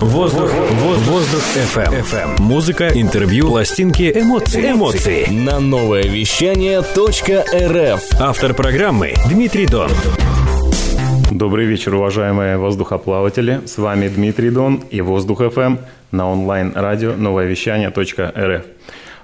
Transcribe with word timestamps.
Воздух, 0.00 0.50
воздух, 0.50 1.08
воздух 1.08 1.42
FM. 1.56 2.02
FM. 2.02 2.40
Музыка, 2.40 2.88
интервью, 2.88 3.48
пластинки, 3.48 4.10
эмоции. 4.14 4.72
Эмоции. 4.72 5.26
На 5.30 5.60
новое 5.60 6.04
вещание 6.04 6.80
.рф. 6.80 8.00
Автор 8.18 8.54
программы 8.54 9.12
Дмитрий 9.28 9.66
Дон. 9.66 9.90
Добрый 11.30 11.66
вечер, 11.66 11.94
уважаемые 11.94 12.56
воздухоплаватели. 12.56 13.60
С 13.66 13.76
вами 13.76 14.08
Дмитрий 14.08 14.48
Дон 14.48 14.82
и 14.90 15.02
Воздух 15.02 15.42
FM 15.42 15.80
на 16.12 16.30
онлайн-радио 16.30 17.12
новое 17.16 17.44
вещание 17.44 17.90
.рф. 17.90 18.64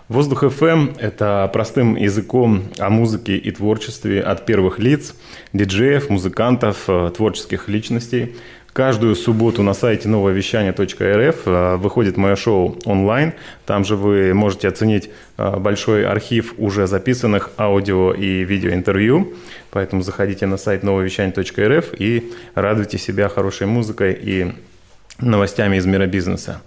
Воздух 0.08 0.44
FM– 0.44 0.98
это 1.00 1.50
простым 1.52 1.96
языком 1.96 2.62
о 2.78 2.90
музыке 2.90 3.36
и 3.36 3.50
творчестве 3.50 4.20
от 4.20 4.46
первых 4.46 4.78
лиц, 4.78 5.16
диджеев, 5.52 6.10
музыкантов, 6.10 6.84
э, 6.86 7.10
творческих 7.16 7.68
личностей. 7.68 8.36
Каждую 8.76 9.14
субботу 9.14 9.62
на 9.62 9.72
сайте 9.72 10.06
нововещание.рф 10.06 11.42
э, 11.46 11.76
выходит 11.76 12.18
мое 12.18 12.36
шоу 12.36 12.76
онлайн. 12.84 13.32
Там 13.64 13.86
же 13.86 13.96
вы 13.96 14.34
можете 14.34 14.68
оценить 14.68 15.08
э, 15.38 15.56
большой 15.56 16.04
архив 16.04 16.52
уже 16.58 16.86
записанных 16.86 17.52
аудио 17.56 18.12
и 18.12 18.44
видеоинтервью. 18.44 19.32
Поэтому 19.70 20.02
заходите 20.02 20.44
на 20.44 20.58
сайт 20.58 20.82
нововещание.рф 20.82 21.94
и 21.98 22.30
радуйте 22.54 22.98
себя 22.98 23.30
хорошей 23.30 23.66
музыкой 23.66 24.12
и 24.12 24.52
новостями 25.20 25.78
из 25.78 25.86
мира 25.86 26.04
бизнеса. 26.04 26.60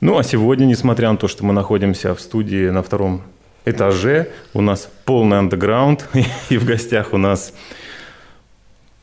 Ну 0.00 0.18
а 0.18 0.24
сегодня, 0.24 0.64
несмотря 0.64 1.12
на 1.12 1.16
то, 1.16 1.28
что 1.28 1.44
мы 1.44 1.52
находимся 1.52 2.16
в 2.16 2.20
студии 2.20 2.70
на 2.70 2.82
втором 2.82 3.22
этаже, 3.64 4.30
у 4.52 4.62
нас 4.62 4.90
полный 5.04 5.38
андеграунд, 5.38 6.08
и 6.50 6.58
в 6.58 6.64
гостях 6.64 7.12
у 7.12 7.18
нас 7.18 7.52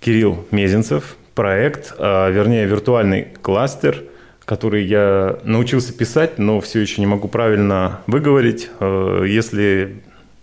Кирилл 0.01 0.45
Мезенцев, 0.51 1.15
проект, 1.35 1.93
а, 1.97 2.29
вернее 2.29 2.65
виртуальный 2.65 3.27
кластер, 3.41 4.03
который 4.45 4.83
я 4.83 5.39
научился 5.43 5.93
писать, 5.93 6.37
но 6.37 6.59
все 6.61 6.79
еще 6.79 7.01
не 7.01 7.07
могу 7.07 7.27
правильно 7.27 8.01
выговорить. 8.07 8.69
А, 8.79 9.23
если 9.23 10.01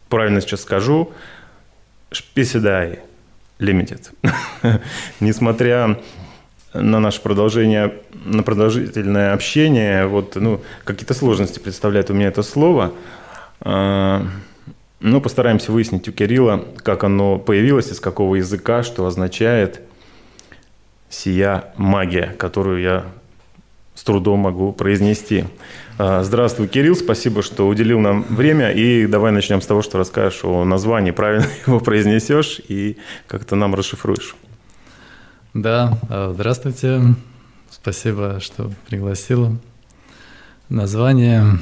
правильно 0.09 0.41
сейчас 0.41 0.62
скажу, 0.62 1.12
Шписедай 2.12 3.00
Limited. 3.61 4.11
Несмотря 5.20 6.00
на 6.75 6.98
наше 6.98 7.20
продолжение, 7.20 7.95
на 8.25 8.43
продолжительное 8.43 9.33
общение, 9.33 10.06
вот, 10.06 10.34
ну, 10.37 10.61
какие-то 10.84 11.15
сложности 11.15 11.59
представляет 11.59 12.11
у 12.11 12.15
меня 12.15 12.28
это 12.28 12.43
слово. 12.43 12.93
Ну, 13.65 15.20
постараемся 15.20 15.72
выяснить 15.72 16.09
у 16.09 16.12
Кирилла, 16.12 16.65
как 16.83 17.05
оно 17.05 17.39
появилось, 17.39 17.91
из 17.91 18.00
какого 18.00 18.37
языка, 18.37 18.83
что 18.83 19.06
означает 19.06 19.81
сия 21.11 21.64
магия, 21.77 22.34
которую 22.39 22.80
я 22.80 23.05
с 23.94 24.03
трудом 24.03 24.41
могу 24.41 24.72
произнести. 24.72 25.44
А, 25.98 26.22
здравствуй, 26.22 26.69
Кирилл, 26.69 26.97
спасибо, 26.97 27.42
что 27.42 27.69
уделил 27.69 28.00
нам 28.00 28.22
время. 28.22 28.70
И 28.70 29.06
давай 29.06 29.33
начнем 29.33 29.61
с 29.61 29.66
того, 29.66 29.83
что 29.83 29.98
расскажешь 29.98 30.44
о 30.44 30.64
названии, 30.64 31.11
правильно 31.11 31.47
его 31.66 31.81
произнесешь 31.81 32.61
и 32.66 32.97
как-то 33.27 33.56
нам 33.56 33.75
расшифруешь. 33.75 34.34
Да, 35.53 35.98
а, 36.08 36.33
здравствуйте. 36.33 37.03
Спасибо, 37.70 38.41
что 38.41 38.70
пригласила. 38.88 39.56
Название. 40.69 41.58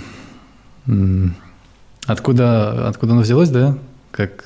Откуда, 2.06 2.88
откуда 2.88 3.12
оно 3.12 3.22
взялось, 3.22 3.50
да? 3.50 3.76
Как... 4.10 4.44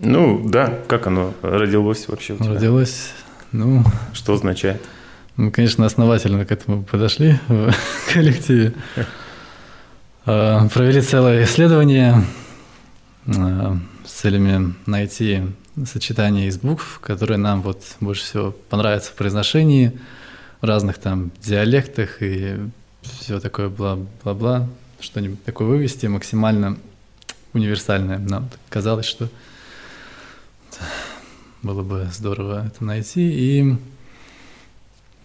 Ну, 0.00 0.48
да, 0.48 0.78
как 0.88 1.06
оно 1.06 1.34
родилось 1.42 2.08
вообще 2.08 2.34
у 2.34 2.36
тебя? 2.36 2.54
Родилось, 2.54 3.12
ну... 3.52 3.84
Что 4.12 4.34
означает? 4.34 4.82
Мы, 5.36 5.50
конечно, 5.50 5.86
основательно 5.86 6.44
к 6.44 6.52
этому 6.52 6.82
подошли 6.82 7.38
в 7.48 7.72
коллективе. 8.12 8.74
А, 10.26 10.68
провели 10.68 11.00
целое 11.00 11.44
исследование 11.44 12.24
а, 13.26 13.78
с 14.04 14.10
целями 14.10 14.74
найти 14.86 15.42
сочетание 15.86 16.48
из 16.48 16.58
букв, 16.58 16.98
которые 17.00 17.38
нам 17.38 17.62
вот 17.62 17.82
больше 18.00 18.24
всего 18.24 18.50
понравятся 18.50 19.12
в 19.12 19.14
произношении, 19.14 19.98
в 20.60 20.64
разных 20.64 20.98
там 20.98 21.30
диалектах 21.40 22.20
и 22.20 22.56
все 23.02 23.40
такое 23.40 23.68
бла-бла-бла, 23.68 24.68
что-нибудь 25.00 25.44
такое 25.44 25.68
вывести 25.68 26.06
максимально 26.06 26.78
универсальное. 27.52 28.18
Нам 28.18 28.50
казалось, 28.68 29.06
что 29.06 29.28
было 31.62 31.82
бы 31.82 32.08
здорово 32.12 32.66
это 32.66 32.84
найти. 32.84 33.30
И 33.30 33.76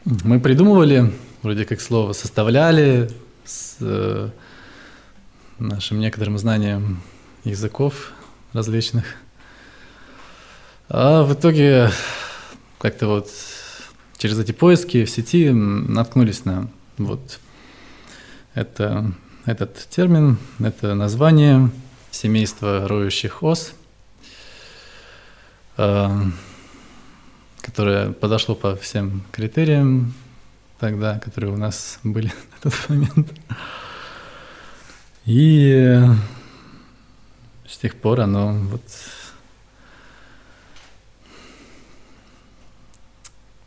мы 0.05 0.39
придумывали, 0.39 1.11
вроде 1.41 1.65
как 1.65 1.81
слово 1.81 2.13
составляли 2.13 3.09
с 3.45 3.77
э, 3.79 4.29
нашим 5.59 5.99
некоторым 5.99 6.37
знанием 6.37 7.01
языков 7.43 8.11
различных– 8.53 9.05
а 10.95 11.23
в 11.23 11.33
итоге 11.33 11.89
как-то 12.77 13.07
вот 13.07 13.27
через 14.19 14.37
эти 14.37 14.51
поиски 14.51 15.05
в 15.05 15.09
сети 15.09 15.49
наткнулись 15.49 16.45
на 16.45 16.69
вот 16.99 17.39
это, 18.53 19.11
этот 19.45 19.87
термин, 19.89 20.37
это 20.59 20.93
название 20.93 21.71
семейства 22.11 22.87
роющих 22.87 23.41
ос, 23.41 23.73
которое 27.61 28.11
подошло 28.11 28.55
по 28.55 28.75
всем 28.75 29.23
критериям 29.31 30.13
тогда, 30.79 31.19
которые 31.19 31.53
у 31.53 31.57
нас 31.57 31.99
были 32.03 32.27
на 32.51 32.69
тот 32.69 32.89
момент. 32.89 33.33
И 35.25 35.99
с 37.65 37.77
тех 37.77 37.95
пор 37.95 38.21
оно 38.21 38.53
вот 38.53 38.83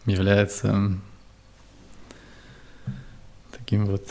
является 0.04 0.92
таким 3.50 3.86
вот 3.86 4.06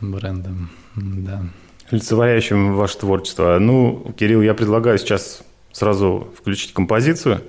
брендом, 0.00 0.70
да. 0.94 1.42
Олицетворяющим 1.90 2.74
ваше 2.74 2.98
творчество. 2.98 3.58
Ну, 3.58 4.14
Кирилл, 4.16 4.42
я 4.42 4.54
предлагаю 4.54 4.98
сейчас 4.98 5.42
сразу 5.74 6.28
включить 6.38 6.72
композицию 6.72 7.42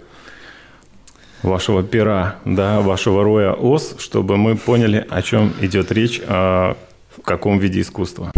вашего 1.43 1.83
пера, 1.83 2.37
да, 2.43 2.81
вашего 2.81 3.23
роя 3.23 3.53
ос, 3.53 3.95
чтобы 3.99 4.35
мы 4.35 4.57
поняли, 4.57 5.05
о 5.09 5.21
чем 5.21 5.53
идет 5.61 5.91
речь, 5.91 6.19
о 6.27 6.75
каком 7.23 7.59
виде 7.59 7.81
искусства. 7.81 8.31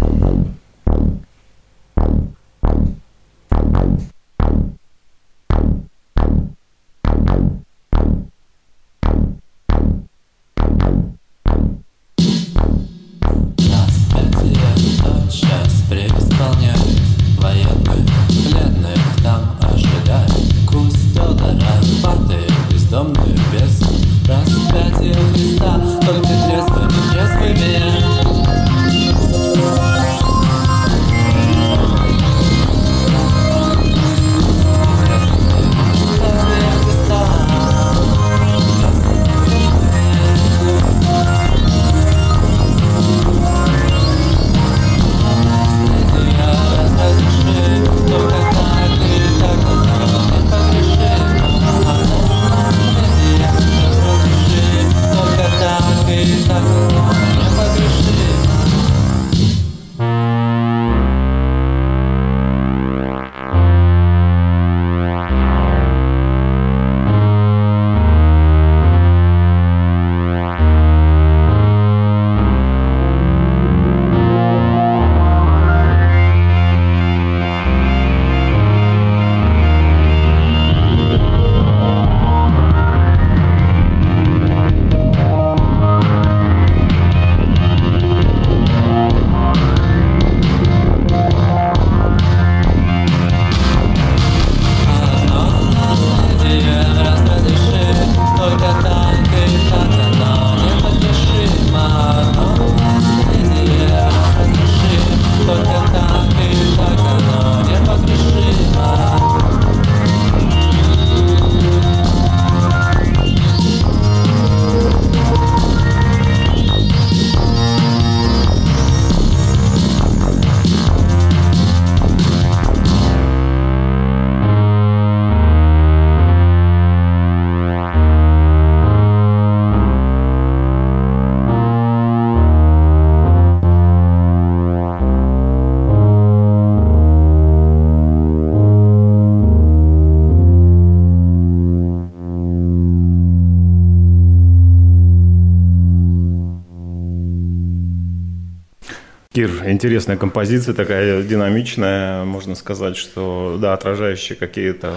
Кир, 149.38 149.68
интересная 149.68 150.16
композиция, 150.16 150.74
такая 150.74 151.22
динамичная, 151.22 152.24
можно 152.24 152.56
сказать, 152.56 152.96
что, 152.96 153.56
да, 153.62 153.72
отражающая 153.72 154.34
какие-то 154.34 154.92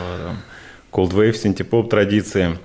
cold 0.92 1.12
wave, 1.12 1.34
синтепоп 1.34 1.92
традиции. 1.92 2.58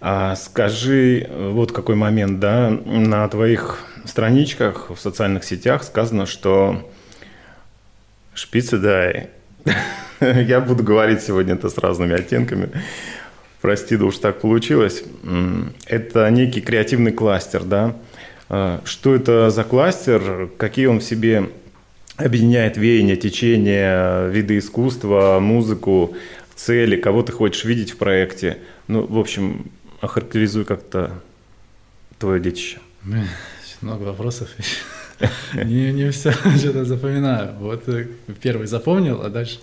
А 0.00 0.34
скажи, 0.34 1.30
вот 1.30 1.70
какой 1.70 1.94
момент, 1.94 2.40
да, 2.40 2.68
на 2.68 3.28
твоих 3.28 3.78
страничках 4.04 4.90
в 4.90 4.98
социальных 4.98 5.44
сетях 5.44 5.84
сказано, 5.84 6.26
что 6.26 6.90
шпицы 8.34 8.78
дай. 8.78 9.28
Я 10.20 10.60
буду 10.60 10.82
говорить 10.82 11.22
сегодня 11.22 11.54
это 11.54 11.68
с 11.68 11.78
разными 11.78 12.16
оттенками. 12.16 12.70
Прости, 13.60 13.96
да 13.96 14.06
уж 14.06 14.18
так 14.18 14.40
получилось. 14.40 15.04
Это 15.86 16.28
некий 16.30 16.60
креативный 16.60 17.12
кластер, 17.12 17.62
да? 17.62 17.94
А, 18.48 18.80
что 18.84 19.14
это 19.14 19.50
за 19.50 19.64
кластер? 19.64 20.50
Какие 20.56 20.86
он 20.86 21.00
в 21.00 21.04
себе 21.04 21.50
объединяет 22.16 22.76
веяния, 22.76 23.16
течения, 23.16 24.28
виды 24.28 24.58
искусства, 24.58 25.38
музыку, 25.40 26.14
цели, 26.54 26.96
кого 26.96 27.22
ты 27.22 27.32
хочешь 27.32 27.64
видеть 27.64 27.92
в 27.92 27.96
проекте? 27.96 28.58
Ну, 28.88 29.06
в 29.06 29.18
общем, 29.18 29.70
охарактеризуй 30.00 30.64
как-то 30.64 31.10
твое 32.18 32.40
детище. 32.40 32.78
Много 33.80 34.04
вопросов. 34.04 34.48
Не, 35.54 35.92
не 35.92 36.10
все 36.10 36.32
что-то 36.58 36.84
запоминаю. 36.84 37.54
Вот 37.60 37.88
э, 37.88 38.08
первый 38.42 38.66
запомнил, 38.66 39.22
а 39.22 39.28
дальше 39.28 39.60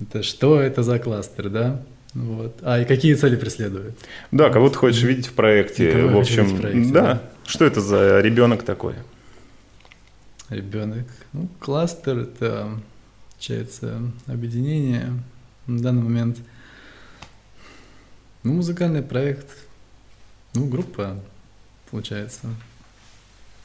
это 0.00 0.22
что 0.22 0.60
это 0.60 0.82
за 0.82 0.98
кластер, 0.98 1.48
да? 1.48 1.82
Вот. 2.14 2.58
А 2.62 2.80
и 2.80 2.84
какие 2.84 3.14
цели 3.14 3.36
преследует? 3.36 3.94
Да, 4.30 4.50
кого 4.50 4.68
ты 4.68 4.76
хочешь 4.76 5.02
видеть 5.02 5.28
в 5.28 5.32
проекте. 5.32 6.06
В 6.06 6.18
общем, 6.18 6.44
в 6.44 6.60
проекте, 6.60 6.92
да. 6.92 7.00
да. 7.00 7.22
Что 7.46 7.64
это 7.64 7.80
за 7.80 8.20
ребенок 8.20 8.64
такой? 8.64 8.94
Ребенок. 10.48 11.06
Ну, 11.32 11.48
кластер 11.60 12.18
это, 12.18 12.78
получается, 13.32 14.00
объединение. 14.26 15.22
На 15.66 15.80
данный 15.80 16.02
момент 16.02 16.38
ну, 18.42 18.54
музыкальный 18.54 19.02
проект, 19.02 19.46
ну, 20.54 20.66
группа, 20.66 21.20
получается. 21.90 22.48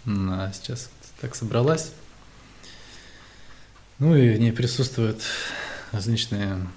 А 0.06 0.52
сейчас 0.54 0.90
так 1.20 1.36
собралась. 1.36 1.92
Ну 4.00 4.16
и 4.16 4.36
в 4.36 4.40
ней 4.40 4.52
присутствуют 4.52 5.24
различные 5.92 6.68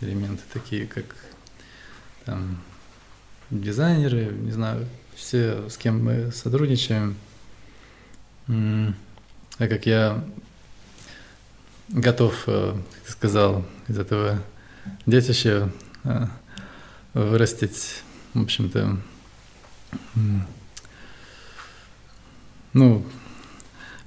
элементы, 0.00 0.42
такие 0.52 0.86
как 0.86 1.04
там, 2.24 2.58
дизайнеры, 3.50 4.32
не 4.32 4.50
знаю, 4.50 4.88
все, 5.16 5.68
с 5.68 5.76
кем 5.76 6.04
мы 6.04 6.32
сотрудничаем. 6.32 7.16
А 8.48 9.68
как 9.68 9.86
я 9.86 10.24
готов, 11.88 12.44
э, 12.46 12.74
как 12.74 13.02
ты 13.06 13.12
сказал, 13.12 13.64
из 13.88 13.98
этого 13.98 14.42
детища 15.06 15.70
э, 16.02 16.26
вырастить, 17.14 18.02
в 18.32 18.42
общем-то, 18.42 18.98
ну, 22.72 23.06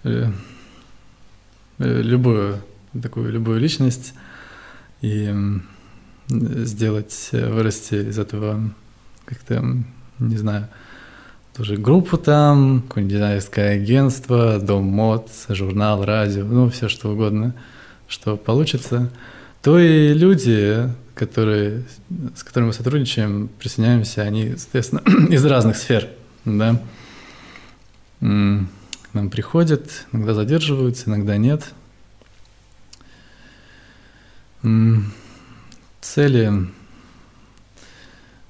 э, 0.04 0.32
любую 1.78 2.62
такую 3.02 3.32
любую 3.32 3.60
личность 3.60 4.14
и 5.02 5.34
сделать, 6.30 7.30
вырасти 7.32 8.10
из 8.10 8.18
этого 8.18 8.74
как-то, 9.26 9.64
не 10.20 10.38
знаю, 10.38 10.68
тоже 11.58 11.76
группу 11.76 12.18
там, 12.18 12.84
какое-нибудь 12.84 13.16
дизайнерское 13.16 13.76
агентство, 13.76 14.60
дом 14.60 14.84
мод, 14.84 15.28
журнал, 15.50 16.06
радио, 16.06 16.46
ну, 16.46 16.70
все 16.70 16.88
что 16.88 17.10
угодно, 17.10 17.56
что 18.08 18.38
получится, 18.38 19.10
то 19.64 19.80
и 19.80 20.14
люди, 20.14 20.88
которые, 21.16 21.84
с 22.36 22.44
которыми 22.44 22.68
мы 22.68 22.74
сотрудничаем, 22.74 23.50
присоединяемся, 23.60 24.22
они, 24.22 24.56
соответственно, 24.56 25.02
из 25.34 25.44
разных 25.46 25.78
сфер, 25.78 26.10
да, 26.46 26.80
нам 28.20 28.70
приходят, 29.32 30.06
иногда 30.12 30.36
задерживаются, 30.36 31.10
иногда 31.10 31.38
нет. 31.38 31.74
Цели 36.02 36.68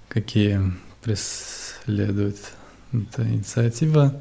какие 0.10 0.60
преследует 1.02 2.57
эта 2.94 3.24
инициатива. 3.24 4.14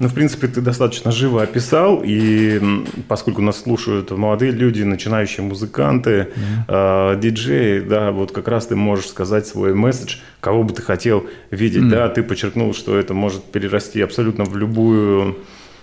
Ну, 0.00 0.08
в 0.08 0.14
принципе, 0.14 0.48
ты 0.48 0.62
достаточно 0.62 1.12
живо 1.12 1.42
описал, 1.42 2.00
и 2.02 2.58
поскольку 3.06 3.42
нас 3.42 3.60
слушают 3.60 4.10
молодые 4.10 4.50
люди, 4.50 4.82
начинающие 4.82 5.44
музыканты, 5.44 6.10
mm-hmm. 6.10 7.14
э, 7.16 7.20
диджеи, 7.20 7.80
да, 7.80 8.10
вот 8.10 8.32
как 8.32 8.48
раз 8.48 8.66
ты 8.66 8.76
можешь 8.76 9.08
сказать 9.08 9.46
свой 9.46 9.74
месседж, 9.74 10.16
кого 10.40 10.62
бы 10.62 10.72
ты 10.72 10.80
хотел 10.80 11.26
видеть, 11.50 11.82
mm-hmm. 11.82 11.90
да, 11.90 12.08
ты 12.08 12.22
подчеркнул, 12.22 12.72
что 12.72 12.96
это 12.98 13.12
может 13.12 13.44
перерасти 13.44 14.00
абсолютно 14.00 14.44
в 14.44 14.56
любую 14.56 15.36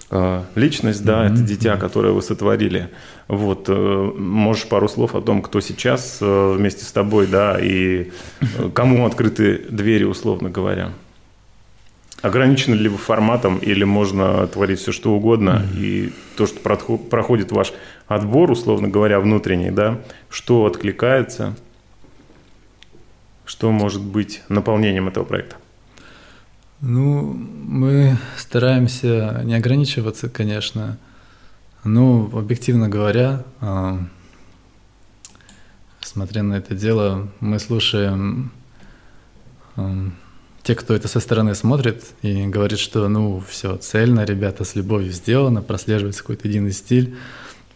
э, 0.09 0.41
личность, 0.55 1.05
да, 1.05 1.27
mm-hmm. 1.27 1.33
это 1.33 1.41
дитя, 1.43 1.77
которое 1.77 2.11
вы 2.11 2.23
сотворили. 2.23 2.89
Вот, 3.27 3.65
э, 3.67 4.11
можешь 4.17 4.67
пару 4.67 4.87
слов 4.87 5.13
о 5.13 5.21
том, 5.21 5.41
кто 5.41 5.59
сейчас 5.59 6.19
э, 6.21 6.53
вместе 6.55 6.85
с 6.85 6.91
тобой, 6.93 7.27
да, 7.27 7.57
и 7.59 8.11
э, 8.39 8.69
кому 8.73 9.05
открыты 9.05 9.65
двери, 9.69 10.05
условно 10.05 10.49
говоря. 10.49 10.93
Ограничено 12.21 12.73
ли 12.73 12.87
вы 12.87 12.97
форматом 12.97 13.57
или 13.57 13.83
можно 13.83 14.47
творить 14.47 14.79
все 14.79 14.91
что 14.91 15.13
угодно? 15.13 15.61
Mm-hmm. 15.61 15.79
И 15.79 16.13
то, 16.37 16.47
что 16.47 16.59
проходит 16.97 17.51
ваш 17.51 17.73
отбор, 18.07 18.49
условно 18.49 18.87
говоря, 18.87 19.19
внутренний, 19.19 19.71
да, 19.71 19.99
что 20.29 20.65
откликается, 20.65 21.55
что 23.45 23.71
может 23.71 24.01
быть 24.01 24.41
наполнением 24.47 25.09
этого 25.09 25.25
проекта? 25.25 25.57
Ну, 26.79 27.21
мы 27.23 28.17
стараемся 28.37 29.41
не 29.43 29.55
ограничиваться, 29.55 30.29
конечно. 30.29 30.97
Ну, 31.87 32.29
объективно 32.37 32.89
говоря, 32.89 33.45
а, 33.61 33.97
смотря 36.01 36.43
на 36.43 36.55
это 36.55 36.75
дело, 36.75 37.29
мы 37.39 37.59
слушаем 37.59 38.51
те, 40.63 40.75
кто 40.75 40.93
это 40.93 41.07
со 41.07 41.21
стороны 41.21 41.55
смотрит 41.55 42.03
и 42.23 42.45
говорит, 42.47 42.79
что 42.79 43.07
ну 43.07 43.41
все 43.47 43.77
цельно, 43.77 44.25
ребята 44.25 44.65
с 44.65 44.75
любовью 44.75 45.13
сделано, 45.13 45.61
прослеживается 45.61 46.23
какой-то 46.23 46.49
единый 46.49 46.73
стиль, 46.73 47.15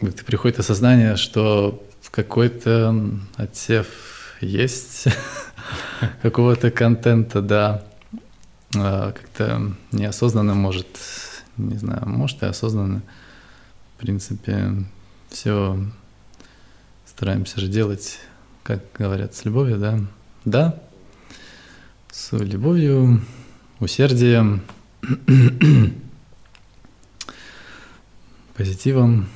как-то 0.01 0.25
приходит 0.25 0.59
осознание, 0.59 1.15
что 1.15 1.81
какой-то 2.11 2.93
отсев 3.37 3.87
есть 4.41 5.05
какого-то 6.21 6.69
контента, 6.69 7.41
да, 7.41 7.85
а, 8.75 9.13
как-то 9.13 9.71
неосознанно 9.93 10.53
может, 10.53 10.99
не 11.55 11.77
знаю, 11.77 12.09
может 12.09 12.43
и 12.43 12.47
осознанно, 12.47 13.03
принципе, 14.01 14.73
все 15.29 15.77
стараемся 17.05 17.59
же 17.61 17.67
делать, 17.67 18.19
как 18.63 18.81
говорят, 18.97 19.35
с 19.35 19.45
любовью, 19.45 19.77
да, 19.77 19.99
да, 20.43 20.81
с 22.11 22.31
любовью, 22.31 23.21
усердием, 23.79 24.63
позитивом, 28.55 29.27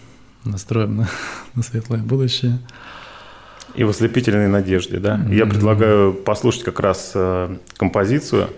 настроем 0.43 0.97
на, 0.97 1.09
на 1.53 1.61
светлое 1.61 2.01
будущее. 2.01 2.57
И 3.75 3.83
в 3.83 3.89
ослепительной 3.89 4.47
надежде, 4.47 4.97
да? 4.97 5.17
Mm-hmm. 5.17 5.35
Я 5.35 5.45
предлагаю 5.45 6.13
послушать 6.13 6.63
как 6.63 6.79
раз 6.79 7.11
э, 7.13 7.55
композицию 7.77 8.49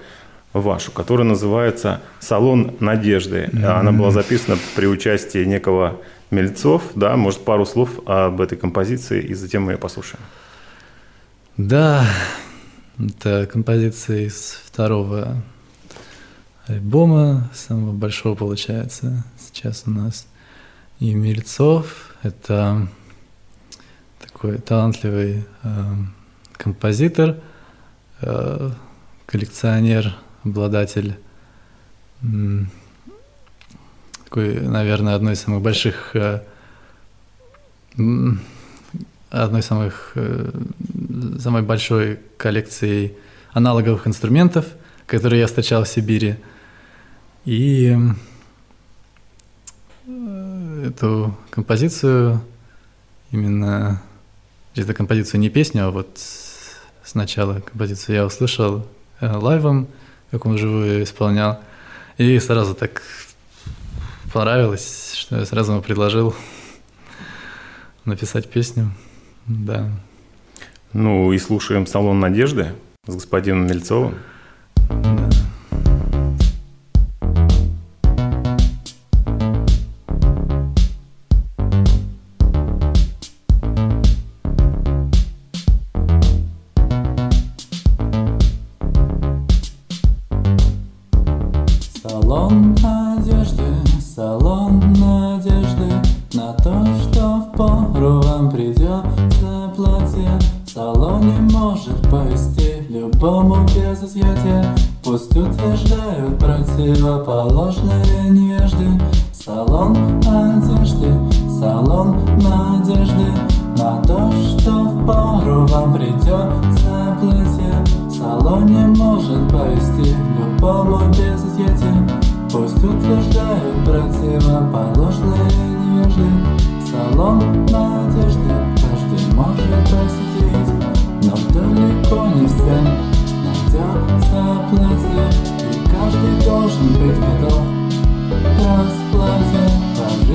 вашу, 0.54 0.92
которая 0.92 1.28
называется 1.28 2.02
«Салон 2.20 2.76
надежды». 2.80 3.50
Mm-hmm. 3.52 3.66
Она 3.66 3.92
была 3.92 4.12
записана 4.12 4.58
при 4.76 4.88
участии 4.88 5.44
некого 5.46 6.00
Мельцов, 6.32 6.84
да? 6.96 7.16
Может, 7.16 7.46
пару 7.46 7.66
слов 7.66 8.00
об 8.06 8.42
этой 8.42 8.58
композиции, 8.58 9.22
и 9.22 9.34
затем 9.34 9.64
мы 9.64 9.74
ее 9.74 9.78
послушаем. 9.78 10.24
Да, 11.56 12.06
это 13.00 13.48
композиция 13.52 14.22
из 14.22 14.60
второго 14.66 15.42
альбома, 16.68 17.50
самого 17.54 17.94
большого 17.94 18.36
получается 18.36 19.24
сейчас 19.40 19.84
у 19.86 19.92
нас. 19.92 20.28
И 21.00 21.14
Мельцов— 21.14 22.16
это 22.24 22.88
такой 24.20 24.58
талантливый 24.58 25.46
э, 25.64 25.94
композитор, 26.54 27.38
э, 28.22 28.72
коллекционер, 29.26 30.16
обладатель 30.50 31.18
такой, 34.28 34.60
наверное, 34.60 35.16
одной 35.16 35.34
из 35.34 35.40
самых 35.40 35.62
больших 35.62 36.16
э, 36.16 36.42
одной 39.30 39.62
из 39.62 39.66
самых, 39.66 40.12
э, 40.16 40.52
самой 41.40 41.62
большой 41.62 42.20
коллекцией 42.38 43.14
аналоговых 43.54 44.06
инструментов, 44.06 44.66
которые 45.06 45.42
я 45.42 45.48
встречал 45.48 45.86
в 45.86 45.88
Сибири. 45.88 46.36
И 47.46 47.98
э, 50.06 50.84
эту 50.88 51.38
композицию, 51.50 52.42
именно 53.32 54.02
эту 54.76 54.94
композицию 54.94 55.40
не 55.40 55.50
песню, 55.50 55.88
а 55.88 55.92
вот 55.92 56.20
сначала 57.04 57.62
композицию 57.62 58.16
я 58.18 58.26
услышал 58.26 58.86
лайвом, 59.22 59.88
как 60.32 60.46
он 60.46 60.58
живую 60.58 61.04
исполнял, 61.04 61.60
и 62.18 62.40
сразу 62.40 62.76
так 62.76 63.02
понравилось, 64.34 65.14
что 65.16 65.38
я 65.38 65.46
сразу 65.46 65.72
ему 65.74 65.82
предложил 65.82 66.36
написать 68.06 68.50
песню. 68.50 68.92
Да. 69.46 69.90
Ну 70.94 71.32
и 71.32 71.38
слушаем 71.38 71.86
«Салон 71.86 72.20
надежды» 72.20 72.74
с 73.06 73.14
господином 73.14 73.68
Мельцовым. 73.68 74.16
Да. 74.90 75.47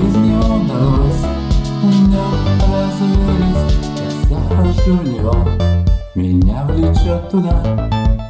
жизни 0.03 0.35
удалось 0.37 1.25
У 1.83 1.87
Меня 1.87 2.25
разверить 2.69 3.79
Я 4.01 4.37
захожу 4.37 4.97
в 4.97 5.05
него. 5.05 5.35
Меня 6.15 6.67
влечет 6.69 7.31
туда 7.31 7.63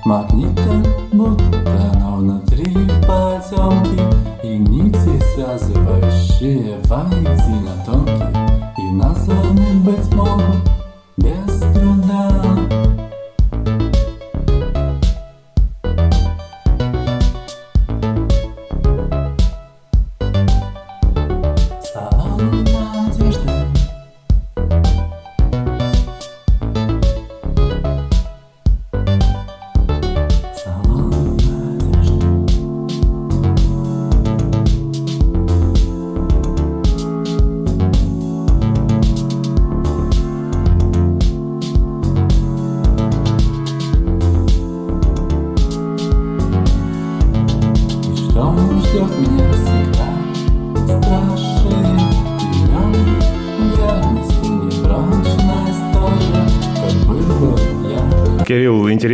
Магнитом 0.05 0.85
будто 1.13 1.93
оно 1.95 2.17
внутри 2.17 2.75
потемки. 3.07 4.03
И 4.43 4.59
нити 4.59 5.23
связывающие 5.35 6.79
Воедино 6.85 7.75
тонкие 7.87 8.51
И 8.79 8.93
названы 8.93 9.73
быть 9.85 10.15
могут 10.15 10.69
Без 11.17 11.61
труда. 11.73 12.42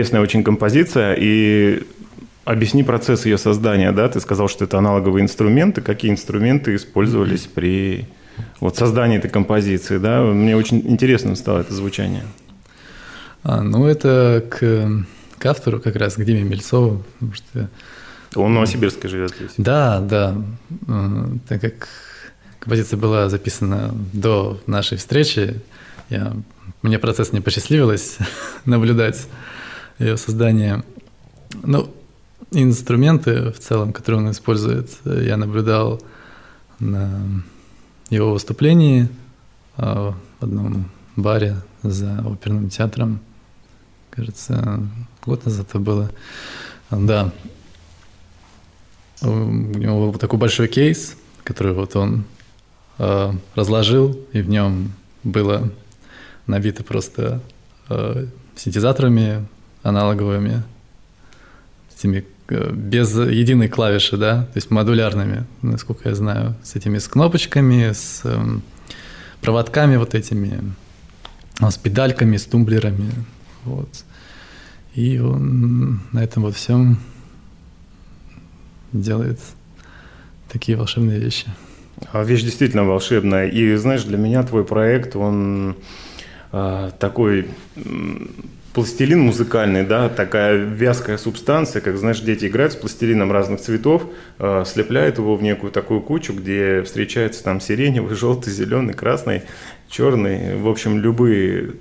Интересная 0.09 0.23
очень 0.23 0.43
композиция, 0.43 1.17
и 1.19 1.83
объясни 2.45 2.83
процесс 2.83 3.27
ее 3.27 3.37
создания, 3.37 3.93
да? 3.93 4.09
Ты 4.09 4.21
сказал, 4.21 4.49
что 4.49 4.65
это 4.65 4.79
аналоговые 4.79 5.23
инструменты. 5.23 5.83
Какие 5.83 6.11
инструменты 6.11 6.75
использовались 6.75 7.47
при 7.47 8.07
вот 8.61 8.77
создании 8.77 9.19
этой 9.19 9.31
композиции, 9.31 9.99
да? 9.99 10.23
Мне 10.23 10.57
очень 10.57 10.79
интересно 10.79 11.37
стало 11.37 11.61
это 11.61 11.75
звучание. 11.75 12.25
А, 13.43 13.63
ну, 13.63 13.87
это 13.87 14.43
к, 14.49 15.05
к 15.39 15.47
автору 15.47 15.79
как 15.79 15.97
раз, 15.97 16.15
к 16.15 16.25
Диме 16.25 16.43
Мельцову, 16.43 17.05
потому 17.15 17.35
что... 17.35 17.69
Он 18.35 18.53
в 18.53 18.55
Новосибирске 18.55 19.09
живет 19.09 19.35
здесь. 19.37 19.53
Да, 19.59 20.01
да. 20.01 20.35
Так 21.49 21.61
как 21.61 21.89
композиция 22.61 22.97
была 22.97 23.29
записана 23.29 23.95
до 24.13 24.59
нашей 24.67 24.97
встречи, 24.97 25.61
я, 26.09 26.33
мне 26.83 26.99
процесс 26.99 27.33
не 27.33 27.41
посчастливилось 27.41 28.17
наблюдать 28.65 29.27
ее 29.99 30.17
создания. 30.17 30.85
Ну, 31.63 31.91
инструменты 32.51 33.53
в 33.53 33.59
целом, 33.59 33.93
которые 33.93 34.23
он 34.23 34.31
использует, 34.31 34.91
я 35.05 35.37
наблюдал 35.37 36.01
на 36.79 37.43
его 38.11 38.33
выступлении 38.33 39.09
а, 39.77 40.15
в 40.41 40.45
одном 40.45 40.91
баре 41.17 41.57
за 41.83 42.25
оперным 42.27 42.71
театром. 42.71 43.21
Кажется, 44.11 44.81
год 45.25 45.45
назад 45.45 45.67
это 45.69 45.79
было. 45.79 46.11
Да. 46.91 47.33
У 49.21 49.27
него 49.27 50.11
был 50.11 50.19
такой 50.19 50.39
большой 50.39 50.69
кейс, 50.69 51.17
который 51.45 51.73
вот 51.73 51.97
он 51.97 52.25
э, 52.99 53.33
разложил, 53.55 54.19
и 54.33 54.41
в 54.41 54.49
нем 54.49 54.93
было 55.25 55.71
набито 56.47 56.85
просто 56.85 57.41
э, 57.89 58.27
синтезаторами 58.55 59.47
аналоговыми, 59.83 60.63
этими 61.95 62.25
э, 62.49 62.73
без 62.73 63.17
единой 63.17 63.69
клавиши, 63.69 64.17
да, 64.17 64.43
то 64.45 64.57
есть 64.57 64.71
модулярными, 64.71 65.45
насколько 65.63 66.09
я 66.09 66.15
знаю, 66.15 66.55
с 66.63 66.77
этими 66.77 66.99
с 66.99 67.09
кнопочками, 67.09 67.93
с 67.93 68.23
эм, 68.25 68.63
проводками 69.41 69.97
вот 69.97 70.15
этими, 70.15 70.61
с 71.61 71.77
педальками, 71.77 72.37
с 72.37 72.45
тумблерами, 72.45 73.13
вот. 73.65 74.05
И 74.95 75.19
он 75.19 76.01
на 76.13 76.25
этом 76.25 76.43
вот 76.43 76.57
всем 76.57 76.99
делает 78.93 79.39
такие 80.49 80.77
волшебные 80.77 81.21
вещи. 81.21 81.47
А 82.13 82.23
вещь 82.23 82.43
действительно 82.43 82.85
волшебная. 82.85 83.49
И 83.49 83.75
знаешь, 83.77 84.05
для 84.05 84.17
меня 84.17 84.43
твой 84.43 84.65
проект, 84.65 85.17
он 85.17 85.77
э, 86.53 86.91
такой 86.99 87.49
пластилин 88.79 89.23
музыкальный, 89.23 89.83
да, 89.83 90.09
такая 90.09 90.55
вязкая 90.55 91.19
субстанция, 91.19 91.83
как, 91.83 91.97
знаешь, 91.97 92.21
дети 92.21 92.47
играют 92.47 92.75
с 92.75 92.77
пластилином 92.77 93.33
разных 93.33 93.61
цветов, 93.61 94.05
э, 94.39 94.63
слепляют 94.69 95.19
его 95.19 95.35
в 95.35 95.43
некую 95.43 95.73
такую 95.73 96.01
кучу, 96.01 96.33
где 96.33 96.83
встречаются 96.83 97.43
там 97.43 97.61
сиреневый, 97.61 98.15
желтый, 98.15 98.53
зеленый, 98.53 98.95
красный, 98.95 99.43
черный, 99.89 100.57
в 100.57 100.69
общем, 100.69 101.01
любые 101.01 101.73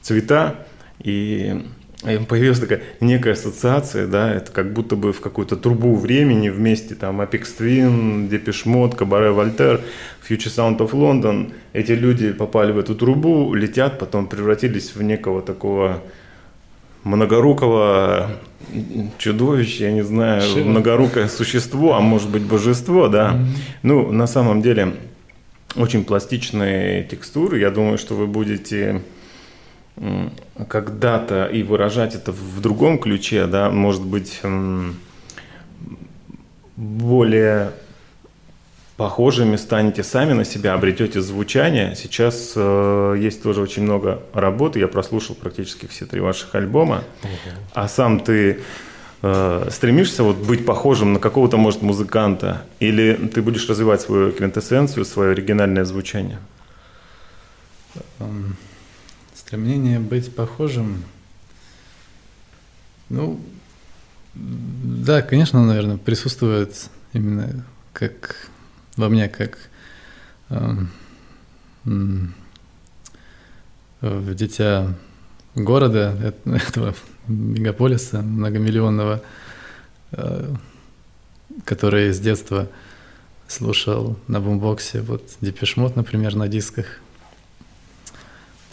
цвета. 0.00 0.66
И 0.98 1.62
появилась 2.02 2.60
такая 2.60 2.82
некая 3.00 3.32
ассоциация, 3.32 4.06
да, 4.06 4.32
это 4.32 4.52
как 4.52 4.72
будто 4.72 4.94
бы 4.94 5.12
в 5.12 5.20
какую-то 5.20 5.56
трубу 5.56 5.96
времени 5.96 6.48
вместе 6.48 6.94
там 6.94 7.20
Apex 7.20 7.46
Twin, 7.58 8.28
Depeche 8.28 8.66
Mode, 8.66 8.96
Cabaret 8.96 9.34
Voltaire, 9.34 9.80
Future 10.28 10.48
Sound 10.48 10.78
of 10.78 10.92
London. 10.92 11.52
Эти 11.72 11.92
люди 11.92 12.32
попали 12.32 12.72
в 12.72 12.78
эту 12.78 12.94
трубу, 12.94 13.52
летят, 13.54 13.98
потом 13.98 14.28
превратились 14.28 14.94
в 14.94 15.02
некого 15.02 15.42
такого 15.42 16.02
многорукого 17.04 18.30
чудовища, 19.18 19.84
я 19.84 19.92
не 19.92 20.04
знаю, 20.04 20.42
Шива. 20.42 20.68
многорукое 20.68 21.28
существо, 21.28 21.94
а 21.94 22.00
может 22.00 22.30
быть 22.30 22.42
божество, 22.42 23.08
да. 23.08 23.32
Mm-hmm. 23.32 23.46
Ну, 23.82 24.12
на 24.12 24.26
самом 24.26 24.62
деле, 24.62 24.94
очень 25.74 26.04
пластичные 26.04 27.04
текстуры. 27.04 27.58
Я 27.58 27.70
думаю, 27.70 27.98
что 27.98 28.14
вы 28.14 28.26
будете 28.26 29.02
когда-то 30.68 31.46
и 31.46 31.62
выражать 31.62 32.14
это 32.14 32.32
в 32.32 32.60
другом 32.60 32.98
ключе, 32.98 33.46
да, 33.46 33.70
может 33.70 34.04
быть, 34.04 34.40
более 36.76 37.72
похожими 38.98 39.54
станете 39.56 40.02
сами 40.02 40.32
на 40.32 40.44
себя, 40.44 40.74
обретете 40.74 41.20
звучание. 41.20 41.94
Сейчас 41.94 42.52
э, 42.56 43.16
есть 43.18 43.42
тоже 43.42 43.60
очень 43.60 43.84
много 43.84 44.20
работы. 44.34 44.80
Я 44.80 44.88
прослушал 44.88 45.36
практически 45.36 45.86
все 45.86 46.04
три 46.04 46.20
ваших 46.20 46.56
альбома. 46.56 47.04
Угу. 47.22 47.54
А 47.74 47.88
сам 47.88 48.18
ты 48.18 48.58
э, 49.22 49.68
стремишься 49.70 50.24
вот 50.24 50.36
быть 50.38 50.66
похожим 50.66 51.12
на 51.12 51.20
какого-то, 51.20 51.56
может, 51.56 51.80
музыканта? 51.80 52.62
Или 52.80 53.14
ты 53.32 53.40
будешь 53.40 53.68
развивать 53.68 54.00
свою 54.00 54.32
квинтэссенцию, 54.32 55.04
свое 55.04 55.30
оригинальное 55.30 55.84
звучание? 55.84 56.38
Стремление 59.48 59.98
быть 59.98 60.34
похожим. 60.34 61.02
Ну, 63.08 63.40
да, 64.34 65.22
конечно, 65.22 65.64
наверное, 65.64 65.96
присутствует 65.96 66.90
именно 67.14 67.64
как 67.94 68.50
во 68.98 69.08
мне 69.08 69.26
как 69.30 69.56
э, 70.50 70.74
в 74.02 74.34
дитя 74.34 74.94
города, 75.54 76.34
этого 76.44 76.94
мегаполиса 77.26 78.20
многомиллионного, 78.20 79.22
э, 80.12 80.54
который 81.64 82.12
с 82.12 82.20
детства 82.20 82.68
слушал 83.46 84.18
на 84.26 84.42
бумбоксе, 84.42 85.00
вот 85.00 85.22
Депешмот, 85.40 85.96
например, 85.96 86.36
на 86.36 86.48
дисках, 86.48 87.00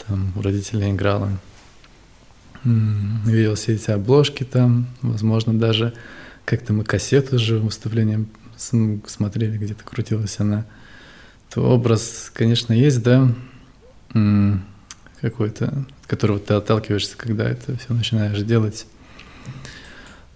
там 0.06 0.32
у 0.36 0.42
родителей 0.42 0.90
играла. 0.90 1.30
Видел 2.64 3.54
все 3.54 3.74
эти 3.74 3.90
обложки 3.90 4.44
там, 4.44 4.86
возможно, 5.02 5.54
даже 5.58 5.94
как-то 6.44 6.72
мы 6.72 6.84
кассету 6.84 7.38
же 7.38 7.58
выступлением 7.58 8.28
смотрели, 8.56 9.58
где-то 9.58 9.84
крутилась 9.84 10.40
она, 10.40 10.64
то 11.52 11.62
образ, 11.62 12.30
конечно, 12.32 12.72
есть, 12.72 13.02
да, 13.02 13.32
какой-то, 15.20 15.66
от 15.66 16.06
которого 16.06 16.38
ты 16.38 16.54
отталкиваешься, 16.54 17.16
когда 17.16 17.48
это 17.48 17.76
все 17.76 17.92
начинаешь 17.92 18.38
делать. 18.42 18.86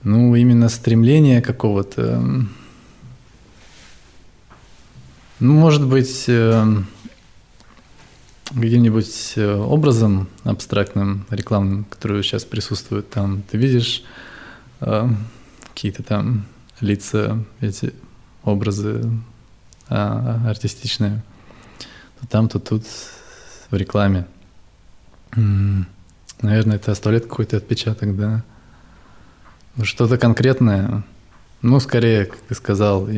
Ну, 0.02 0.34
именно 0.34 0.68
стремление 0.68 1.42
какого-то, 1.42 2.20
ну, 5.40 5.52
может 5.54 5.86
быть, 5.86 6.24
э, 6.28 6.64
каким-нибудь 8.54 9.34
э, 9.36 9.54
образом 9.54 10.28
абстрактным, 10.44 11.26
рекламным, 11.30 11.84
который 11.84 12.22
сейчас 12.22 12.44
присутствует 12.44 13.08
там, 13.10 13.42
ты 13.42 13.56
видишь 13.56 14.02
э, 14.80 15.08
какие-то 15.68 16.02
там 16.02 16.46
лица, 16.80 17.38
эти 17.60 17.92
образы 18.42 19.10
а, 19.88 20.42
артистичные, 20.48 21.22
то 22.20 22.26
там, 22.26 22.48
то 22.48 22.58
тут 22.58 22.84
в 23.70 23.76
рекламе. 23.76 24.26
Наверное, 25.36 26.76
это 26.76 26.92
оставляет 26.92 27.26
какой-то 27.26 27.58
отпечаток, 27.58 28.16
да. 28.16 28.42
Ну, 29.76 29.84
что-то 29.84 30.16
конкретное, 30.16 31.04
ну, 31.62 31.78
скорее, 31.80 32.26
как 32.26 32.40
ты 32.40 32.54
сказал, 32.54 33.08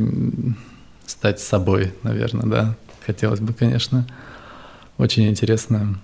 стать 1.06 1.40
собой, 1.40 1.94
наверное, 2.02 2.46
да. 2.46 2.76
Хотелось 3.06 3.40
бы, 3.40 3.52
конечно. 3.52 4.06
Очень 5.02 5.26
интересно. 5.26 5.98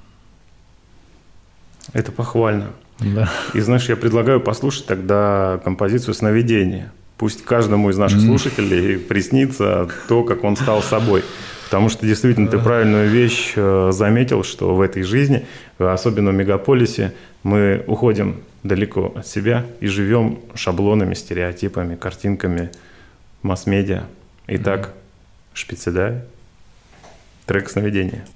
Это 1.92 2.10
похвально. 2.10 2.72
Да. 2.98 3.30
И 3.54 3.60
знаешь, 3.60 3.88
я 3.88 3.94
предлагаю 3.94 4.40
послушать 4.40 4.86
тогда 4.86 5.60
композицию 5.62 6.14
«Сновидение». 6.14 6.90
Пусть 7.16 7.44
каждому 7.44 7.90
из 7.90 7.96
наших 7.96 8.18
mm. 8.18 8.26
слушателей 8.26 8.98
приснится 8.98 9.88
то, 10.08 10.24
как 10.24 10.42
он 10.42 10.56
стал 10.56 10.82
собой. 10.82 11.22
Потому 11.66 11.90
что 11.90 12.06
действительно 12.06 12.48
ты 12.48 12.58
правильную 12.58 13.08
вещь 13.08 13.52
э, 13.54 13.90
заметил, 13.92 14.42
что 14.42 14.74
в 14.74 14.80
этой 14.80 15.04
жизни, 15.04 15.46
особенно 15.78 16.32
в 16.32 16.34
мегаполисе, 16.34 17.14
мы 17.44 17.84
уходим 17.86 18.40
далеко 18.64 19.12
от 19.14 19.28
себя 19.28 19.64
и 19.78 19.86
живем 19.86 20.40
шаблонами, 20.56 21.14
стереотипами, 21.14 21.94
картинками 21.94 22.72
масс-медиа. 23.42 24.06
Итак, 24.48 24.92
шпицедай, 25.54 26.22
трек 27.46 27.70
сновидения. 27.70 28.26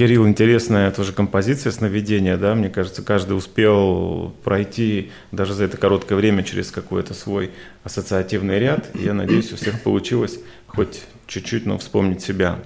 Кирилл, 0.00 0.26
интересная 0.26 0.90
тоже 0.92 1.12
композиция 1.12 1.72
сновидения, 1.72 2.38
да, 2.38 2.54
мне 2.54 2.70
кажется, 2.70 3.02
каждый 3.02 3.36
успел 3.36 4.34
пройти 4.44 5.10
даже 5.30 5.52
за 5.52 5.64
это 5.64 5.76
короткое 5.76 6.14
время 6.14 6.42
через 6.42 6.70
какой-то 6.70 7.12
свой 7.12 7.50
ассоциативный 7.84 8.58
ряд. 8.58 8.88
Я 8.94 9.12
надеюсь, 9.12 9.52
у 9.52 9.56
всех 9.56 9.82
получилось 9.82 10.40
хоть 10.68 11.02
чуть-чуть, 11.26 11.66
но 11.66 11.76
вспомнить 11.76 12.22
себя. 12.22 12.60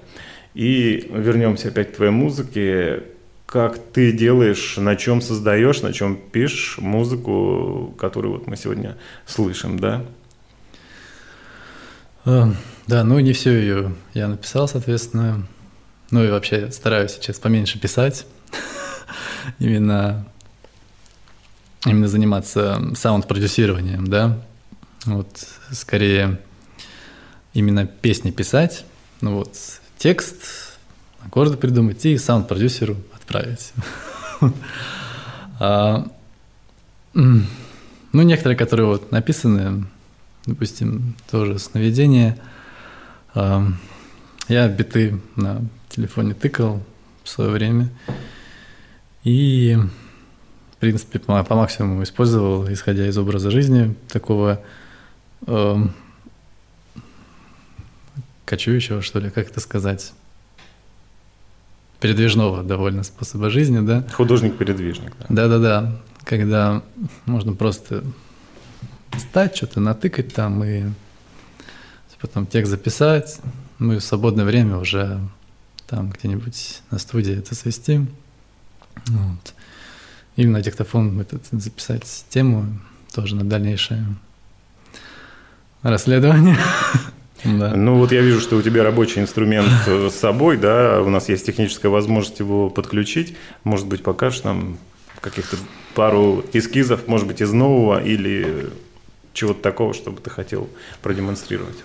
И 0.53 1.11
вернемся 1.13 1.67
опять 1.67 1.91
к 1.91 1.97
твоей 1.97 2.13
музыке. 2.13 3.03
Как 3.45 3.79
ты 3.79 4.13
делаешь, 4.13 4.77
на 4.77 4.95
чем 4.95 5.19
создаешь, 5.19 5.81
на 5.81 5.91
чем 5.91 6.15
пишешь 6.15 6.77
музыку, 6.77 7.93
которую 7.97 8.31
вот 8.35 8.47
мы 8.47 8.55
сегодня 8.55 8.95
слышим, 9.25 9.77
да? 9.77 10.05
А, 12.23 12.53
да, 12.87 13.03
ну 13.03 13.19
не 13.19 13.33
все 13.33 13.51
ее 13.59 13.93
я 14.13 14.29
написал, 14.29 14.69
соответственно. 14.69 15.45
Ну 16.11 16.23
и 16.23 16.29
вообще 16.29 16.71
стараюсь 16.71 17.13
сейчас 17.13 17.39
поменьше 17.39 17.79
писать. 17.79 18.25
именно, 19.59 20.25
именно 21.85 22.07
заниматься 22.07 22.81
саунд-продюсированием, 22.95 24.07
да. 24.07 24.39
Вот 25.05 25.29
скорее 25.71 26.39
именно 27.53 27.85
песни 27.85 28.31
писать, 28.31 28.85
ну 29.21 29.35
вот 29.35 29.55
текст, 29.97 30.77
аккорды 31.23 31.57
придумать 31.57 32.05
и 32.05 32.17
саунд-продюсеру 32.17 32.97
отправить. 33.13 33.71
а, 35.59 36.07
ну, 37.13 37.41
некоторые, 38.11 38.57
которые 38.57 38.87
вот 38.87 39.11
написаны, 39.11 39.85
допустим, 40.45 41.15
тоже 41.31 41.59
сновидение. 41.59 42.37
А, 43.33 43.65
я 44.47 44.67
биты 44.67 45.21
на 45.35 45.61
телефоне 45.89 46.33
тыкал 46.33 46.81
в 47.23 47.29
свое 47.29 47.49
время. 47.49 47.89
И, 49.23 49.77
в 50.75 50.77
принципе, 50.77 51.19
по, 51.19 51.43
максимуму 51.55 52.03
использовал, 52.03 52.71
исходя 52.71 53.07
из 53.07 53.17
образа 53.17 53.49
жизни 53.49 53.95
такого 54.09 54.61
э, 55.47 55.75
кочующего, 58.45 59.01
что 59.01 59.19
ли, 59.19 59.31
как 59.31 59.49
это 59.49 59.59
сказать, 59.59 60.13
передвижного 61.99 62.63
довольно 62.63 63.03
способа 63.03 63.49
жизни, 63.49 63.79
да. 63.79 64.05
Художник-передвижник. 64.13 65.13
Да. 65.19 65.25
Да-да-да, 65.29 66.01
когда 66.23 66.83
можно 67.25 67.53
просто 67.53 68.03
встать, 69.11 69.55
что-то 69.55 69.79
натыкать 69.79 70.33
там 70.33 70.63
и 70.63 70.83
потом 72.25 72.47
текст 72.47 72.71
записать, 72.71 73.39
ну 73.77 73.97
в 73.97 74.01
свободное 74.01 74.45
время 74.45 74.77
уже 74.77 75.19
там 75.87 76.09
где-нибудь 76.09 76.81
на 76.91 76.99
студии 76.99 77.37
это 77.37 77.55
свести. 77.55 78.05
Вот. 79.07 79.53
Или 80.35 80.47
на 80.47 80.61
диктофон 80.61 81.19
этот, 81.19 81.45
записать 81.51 82.25
тему 82.29 82.65
тоже 83.13 83.35
на 83.35 83.43
дальнейшее 83.43 84.05
расследование. 85.81 86.57
Да. 87.43 87.75
Ну 87.75 87.97
вот 87.97 88.11
я 88.11 88.21
вижу, 88.21 88.39
что 88.39 88.55
у 88.55 88.61
тебя 88.63 88.81
рабочий 88.81 89.21
инструмент 89.21 89.69
с 89.85 90.15
собой, 90.15 90.57
да, 90.57 90.99
у 91.03 91.09
нас 91.09 91.29
есть 91.29 91.45
техническая 91.45 91.91
возможность 91.91 92.39
его 92.39 92.71
подключить. 92.71 93.35
Может 93.63 93.85
быть, 93.85 94.01
покажешь 94.01 94.43
нам 94.43 94.79
каких-то 95.21 95.57
пару 95.93 96.43
эскизов, 96.53 97.07
может 97.07 97.27
быть, 97.27 97.41
из 97.41 97.51
нового 97.51 98.03
или 98.03 98.71
чего-то 99.33 99.61
такого, 99.61 99.93
чтобы 99.93 100.21
ты 100.21 100.31
хотел 100.31 100.69
продемонстрировать? 101.03 101.77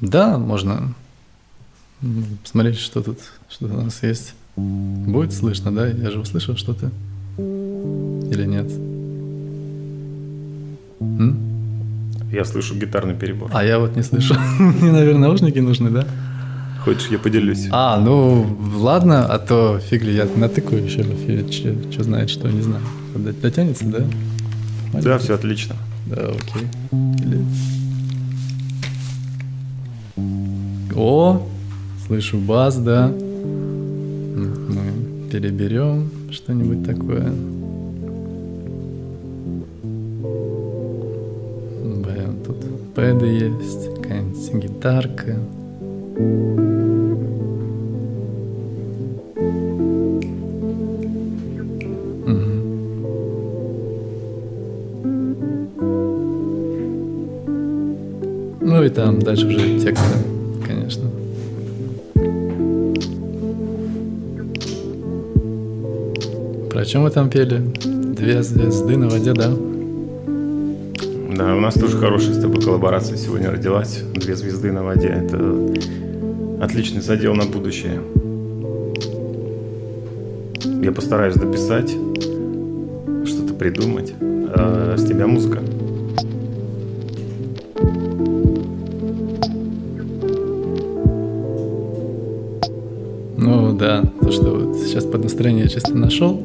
Да, 0.00 0.38
можно 0.38 0.94
посмотреть, 2.42 2.78
что 2.78 3.02
тут, 3.02 3.18
что 3.48 3.66
у 3.66 3.82
нас 3.82 4.02
есть. 4.02 4.34
Будет 4.56 5.32
слышно, 5.32 5.74
да? 5.74 5.86
Я 5.86 6.10
же 6.10 6.18
услышал 6.18 6.56
что-то. 6.56 6.90
Или 7.38 8.44
нет? 8.46 8.70
М? 11.00 11.38
Я 12.32 12.44
слышу 12.44 12.74
гитарный 12.74 13.14
перебор. 13.14 13.50
А 13.52 13.64
я 13.64 13.78
вот 13.78 13.96
не 13.96 14.02
слышу. 14.02 14.34
Мне, 14.58 14.92
наверное, 14.92 15.28
наушники 15.28 15.58
нужны, 15.58 15.90
да? 15.90 16.06
Хочешь, 16.84 17.08
я 17.10 17.18
поделюсь? 17.18 17.68
А, 17.70 18.00
ну 18.00 18.58
ладно, 18.74 19.24
а 19.26 19.38
то 19.38 19.78
фиг 19.78 20.02
ли 20.02 20.14
я 20.14 20.26
натыкаю 20.36 20.84
еще 20.84 21.02
в 21.02 21.14
эфире, 21.14 21.46
что 21.92 22.02
знает, 22.02 22.28
что 22.28 22.48
не 22.48 22.62
знаю. 22.62 22.82
Дотянется, 23.14 23.84
да? 23.84 23.98
Маленький? 24.92 25.08
Да, 25.08 25.18
все 25.18 25.34
отлично. 25.34 25.76
Да, 26.06 26.30
окей. 26.30 26.68
Или... 26.92 27.44
О, 30.94 31.46
слышу 32.12 32.36
бас, 32.36 32.76
да. 32.76 33.08
Мы 33.08 35.30
переберем 35.30 36.10
что-нибудь 36.30 36.84
такое. 36.84 37.32
Блин, 42.04 42.36
тут 42.44 42.56
пэды 42.94 43.24
есть, 43.24 43.94
какая-нибудь 43.94 44.62
гитарка. 44.62 45.38
Ну 58.60 58.84
и 58.84 58.88
там 58.90 59.18
дальше 59.18 59.46
уже 59.46 59.80
тексты, 59.80 60.18
Про 66.72 66.86
чем 66.86 67.02
вы 67.02 67.10
там 67.10 67.28
пели? 67.28 67.58
Две 67.84 68.42
звезды 68.42 68.96
на 68.96 69.10
воде, 69.10 69.34
да? 69.34 69.50
Да, 71.36 71.54
у 71.54 71.60
нас 71.60 71.74
тоже 71.74 71.98
хорошая 71.98 72.32
с 72.32 72.40
тобой 72.40 72.62
коллаборация 72.62 73.18
сегодня 73.18 73.50
родилась. 73.50 74.00
Две 74.14 74.34
звезды 74.34 74.72
на 74.72 74.82
воде. 74.82 75.08
Это 75.08 75.70
отличный 76.62 77.02
задел 77.02 77.34
на 77.34 77.44
будущее. 77.44 78.00
Я 80.82 80.92
постараюсь 80.92 81.34
дописать, 81.34 81.90
что-то 83.26 83.52
придумать. 83.52 84.14
А 84.22 84.94
с 84.96 85.04
тебя 85.04 85.26
музыка. 85.26 85.58
Ну 93.36 93.76
да, 93.76 94.04
то, 94.22 94.32
что 94.32 94.54
вот 94.54 94.76
сейчас 94.78 95.04
под 95.04 95.24
настроение 95.24 95.68
чисто 95.68 95.94
нашел 95.94 96.40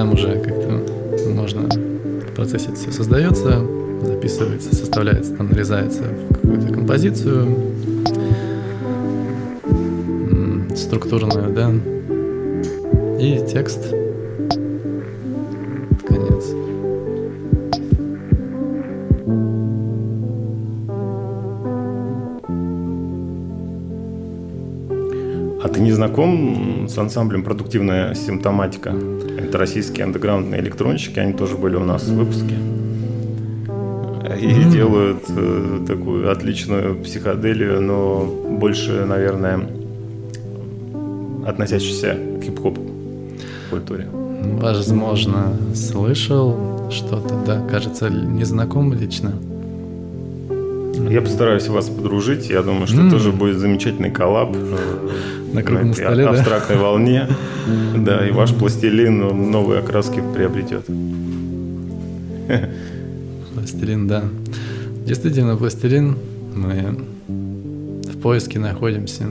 там 0.00 0.14
уже 0.14 0.40
как-то 0.40 0.82
можно 1.28 1.68
в 1.68 2.34
процессе 2.34 2.72
все 2.72 2.90
создается, 2.90 3.62
записывается, 4.02 4.74
составляется, 4.74 5.36
там 5.36 5.50
нарезается 5.50 6.04
в 6.04 6.34
какую-то 6.36 6.72
композицию. 6.72 7.54
Структурную, 10.74 11.52
да, 11.52 11.70
и 13.20 13.46
текст. 13.46 13.94
Не 25.78 25.92
знаком 25.92 26.86
с 26.88 26.96
ансамблем 26.98 27.42
«Продуктивная 27.42 28.14
симптоматика». 28.14 28.94
Это 29.50 29.58
российские 29.58 30.04
андеграундные 30.04 30.60
электронщики, 30.60 31.18
они 31.18 31.32
тоже 31.32 31.56
были 31.56 31.74
у 31.74 31.82
нас 31.82 32.04
в 32.04 32.14
выпуске. 32.14 32.54
И 34.40 34.46
mm-hmm. 34.46 34.70
делают 34.70 35.24
э, 35.28 35.80
такую 35.88 36.30
отличную 36.30 36.94
психоделию, 37.02 37.82
но 37.82 38.24
больше, 38.48 39.04
наверное, 39.04 39.68
относящуюся 41.44 42.16
к 42.40 42.44
хип-хоп 42.44 42.78
культуре. 43.70 44.06
Возможно, 44.60 45.52
слышал 45.74 46.88
что-то, 46.88 47.34
да, 47.44 47.60
кажется, 47.68 48.08
не 48.08 48.44
знаком 48.44 48.92
лично. 48.92 49.32
Я 51.10 51.22
постараюсь 51.22 51.66
вас 51.66 51.88
подружить. 51.88 52.48
Я 52.48 52.62
думаю, 52.62 52.86
что 52.86 53.00
mm. 53.00 53.10
тоже 53.10 53.32
будет 53.32 53.58
замечательный 53.58 54.12
коллаб 54.12 54.56
на 55.52 55.62
круглом 55.64 55.92
столе, 55.92 56.24
да? 56.24 56.30
абстрактной 56.30 56.76
волне. 56.76 57.26
Да, 57.96 58.26
и 58.26 58.30
ваш 58.30 58.54
пластилин 58.54 59.50
новые 59.50 59.80
окраски 59.80 60.22
приобретет. 60.34 60.86
Пластилин, 63.54 64.06
да. 64.06 64.22
Действительно, 65.04 65.56
пластилин. 65.56 66.16
Мы 66.54 66.96
в 67.26 68.20
поиске 68.20 68.60
находимся. 68.60 69.24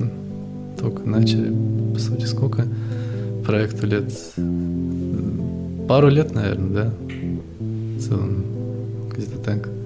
Только 0.78 1.04
начали, 1.04 1.54
по 1.94 2.00
сути, 2.00 2.26
сколько? 2.26 2.66
Проекту 3.46 3.88
лет... 3.88 4.12
Пару 5.88 6.10
лет, 6.10 6.36
наверное, 6.36 6.70
да? 6.70 6.94
В 7.58 8.02
целом, 8.02 8.44
где-то 9.12 9.38
так. 9.38 9.79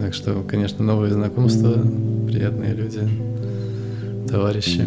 Так 0.00 0.14
что, 0.14 0.42
конечно, 0.42 0.84
новые 0.84 1.12
знакомства, 1.12 1.82
приятные 2.26 2.74
люди 2.74 3.00
товарищи. 4.28 4.86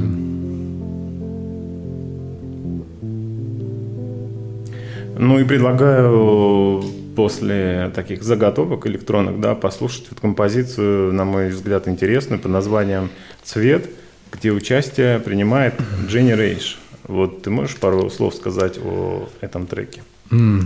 Ну 5.17 5.39
и 5.39 5.43
предлагаю 5.43 6.83
после 7.15 7.91
таких 7.93 8.23
заготовок 8.23 8.87
электронных, 8.87 9.39
да, 9.39 9.53
послушать 9.53 10.07
эту 10.11 10.21
композицию, 10.21 11.13
на 11.13 11.25
мой 11.25 11.49
взгляд, 11.49 11.87
интересную, 11.87 12.39
под 12.39 12.51
названием 12.51 13.09
«Цвет», 13.43 13.89
где 14.31 14.51
участие 14.51 15.19
принимает 15.19 15.75
Дженни 16.07 16.31
Рейш. 16.31 16.79
Вот 17.07 17.41
ты 17.41 17.49
можешь 17.49 17.75
пару 17.75 18.09
слов 18.09 18.33
сказать 18.33 18.79
о 18.83 19.27
этом 19.41 19.67
треке? 19.67 20.01
Mm. 20.29 20.63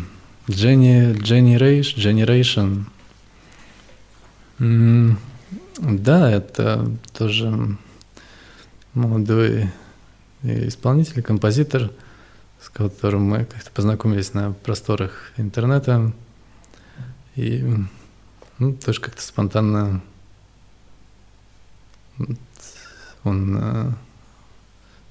Jenny, 0.48 1.16
Generation, 1.16 1.98
Generation. 1.98 2.60
М, 2.62 2.88
Да, 4.58 6.32
это 6.32 6.90
тоже 7.14 7.78
молодой 8.94 9.70
исполнитель, 10.44 11.22
композитор, 11.22 11.92
с 12.62 12.70
которым 12.70 13.24
мы 13.24 13.46
как-то 13.46 13.72
познакомились 13.72 14.34
на 14.34 14.54
просторах 14.54 15.32
интернета. 15.38 16.14
И 17.36 17.66
ну, 18.58 18.74
тоже 18.74 19.02
как-то 19.02 19.22
спонтанно 19.22 20.02
он 23.24 23.58
э, 23.60 23.92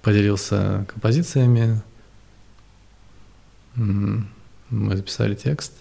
поделился 0.00 0.86
композициями, 0.88 1.82
мы 3.74 4.96
записали 4.96 5.34
текст. 5.34 5.72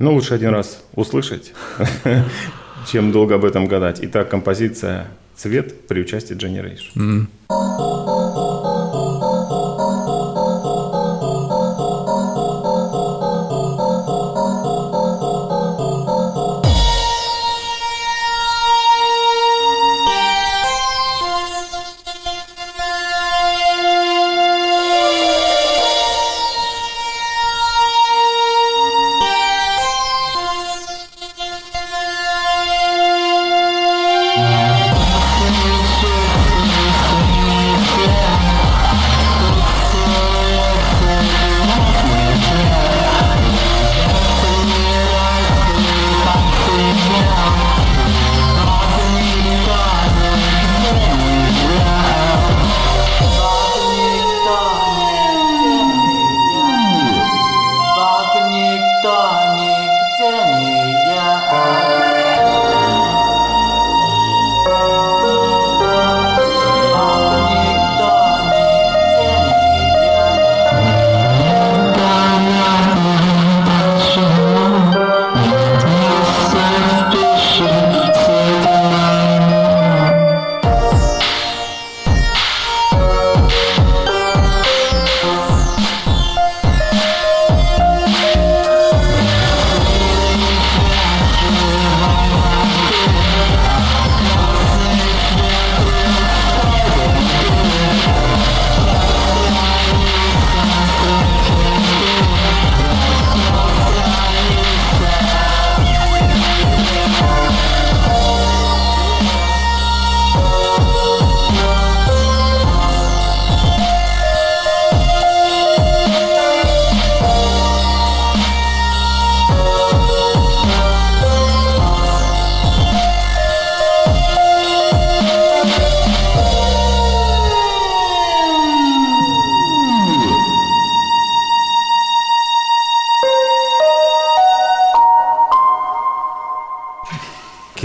Ну, 0.00 0.14
лучше 0.14 0.32
один 0.32 0.48
раз 0.48 0.82
услышать, 0.94 1.52
чем 2.90 3.12
долго 3.12 3.34
об 3.34 3.44
этом 3.44 3.66
гадать. 3.66 3.98
Итак, 4.00 4.30
композиция 4.30 5.08
«Цвет» 5.36 5.86
при 5.88 6.00
участии 6.00 6.34
Generation. 6.34 6.96
М. 6.96 7.28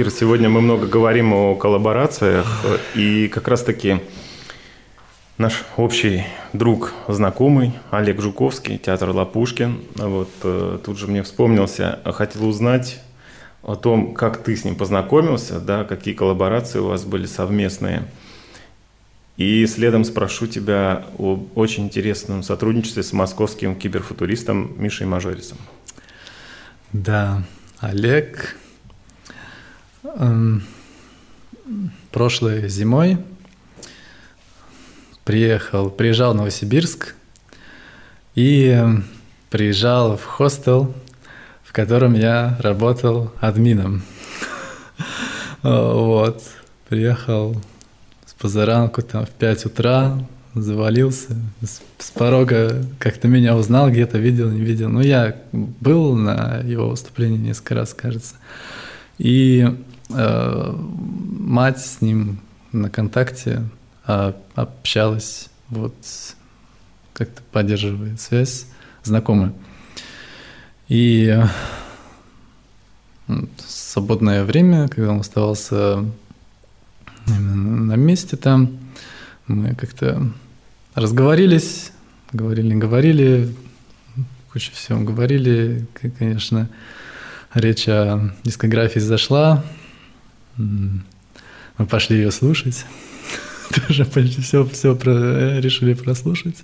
Кир, 0.06 0.14
сегодня 0.14 0.50
мы 0.50 0.62
много 0.62 0.86
говорим 0.86 1.34
о 1.34 1.56
коллаборациях, 1.56 2.46
и 2.94 3.28
как 3.28 3.48
раз-таки 3.48 4.02
наш 5.40 5.64
общий 5.78 6.26
друг, 6.54 6.94
знакомый 7.08 7.74
Олег 7.90 8.22
Жуковский, 8.22 8.78
театр 8.78 9.10
Лапушкин, 9.10 9.80
вот 9.96 10.30
э, 10.44 10.78
тут 10.86 11.00
же 11.00 11.08
мне 11.08 11.24
вспомнился, 11.24 12.02
хотел 12.06 12.48
узнать 12.48 13.00
о 13.64 13.74
том, 13.74 14.14
как 14.14 14.44
ты 14.44 14.56
с 14.56 14.64
ним 14.64 14.76
познакомился, 14.76 15.60
да, 15.60 15.84
какие 15.84 16.14
коллаборации 16.14 16.78
у 16.78 16.90
вас 16.90 17.04
были 17.04 17.26
совместные. 17.26 18.04
И 19.38 19.66
следом 19.66 20.04
спрошу 20.04 20.46
тебя 20.46 21.06
об 21.18 21.58
очень 21.58 21.86
интересном 21.86 22.44
сотрудничестве 22.44 23.02
с 23.02 23.12
московским 23.12 23.76
киберфутуристом 23.76 24.72
Мишей 24.78 25.08
Мажорисом. 25.08 25.58
Да, 26.94 27.42
Олег 27.80 28.56
прошлой 32.12 32.70
зимой 32.70 33.18
приехал, 35.24 35.90
приезжал 35.90 36.34
в 36.34 36.38
Новосибирск 36.38 37.16
и 38.36 38.68
эм, 38.68 39.06
приезжал 39.50 40.16
в 40.18 40.24
хостел, 40.24 40.94
в 41.64 41.74
котором 41.74 42.14
я 42.14 42.58
работал 42.62 43.32
админом. 43.40 44.04
Вот, 45.62 46.44
приехал 46.90 47.60
с 48.28 48.34
позаранку, 48.36 49.02
там 49.02 49.26
в 49.26 49.32
5 49.32 49.66
утра, 49.66 50.16
завалился, 50.54 51.36
с, 51.64 52.12
порога 52.12 52.86
как-то 53.00 53.28
меня 53.28 53.58
узнал, 53.58 53.90
где-то 53.90 54.20
видел, 54.20 54.52
не 54.52 54.62
видел. 54.62 54.90
Ну, 54.90 55.02
я 55.02 55.36
был 55.52 56.16
на 56.16 56.62
его 56.64 56.90
выступлении 56.90 57.40
несколько 57.40 57.74
раз, 57.74 57.96
кажется. 57.96 58.36
И 59.18 59.68
мать 60.10 61.80
с 61.80 62.02
ним 62.02 62.40
на 62.72 62.90
контакте 62.90 63.64
а, 64.06 64.36
общалась, 64.54 65.50
вот 65.70 65.96
как-то 67.14 67.42
поддерживает 67.52 68.20
связь, 68.20 68.68
знакомая. 69.04 69.54
И 70.88 71.26
э, 71.26 71.48
м, 73.28 73.50
свободное 73.66 74.44
время, 74.44 74.88
когда 74.90 75.12
он 75.12 75.22
оставался 75.22 76.06
на 77.26 77.96
месте 77.96 78.38
там, 78.38 78.78
мы 79.48 79.74
как-то 79.74 80.32
разговорились, 80.94 81.92
говорили, 82.32 82.76
говорили, 82.76 83.56
куча 84.52 84.72
всего 84.72 85.00
говорили, 85.00 85.88
конечно, 86.20 86.70
речь 87.54 87.88
о 87.88 88.36
дискографии 88.44 89.00
зашла, 89.00 89.64
мы 90.58 91.86
пошли 91.90 92.18
ее 92.18 92.32
слушать, 92.32 92.86
тоже 93.88 94.06
почти 94.06 94.42
все, 94.42 94.66
все 94.66 94.94
решили 94.94 95.94
прослушать. 95.94 96.64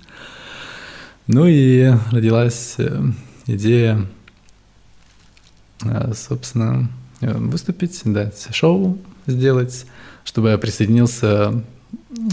Ну 1.28 1.46
и 1.46 1.92
родилась 2.10 2.74
э, 2.78 3.00
идея, 3.46 4.06
э, 5.84 6.12
собственно, 6.14 6.90
э, 7.20 7.32
выступить, 7.32 8.00
дать 8.04 8.48
шоу 8.52 8.98
сделать, 9.26 9.86
чтобы 10.24 10.50
я 10.50 10.58
присоединился 10.58 11.62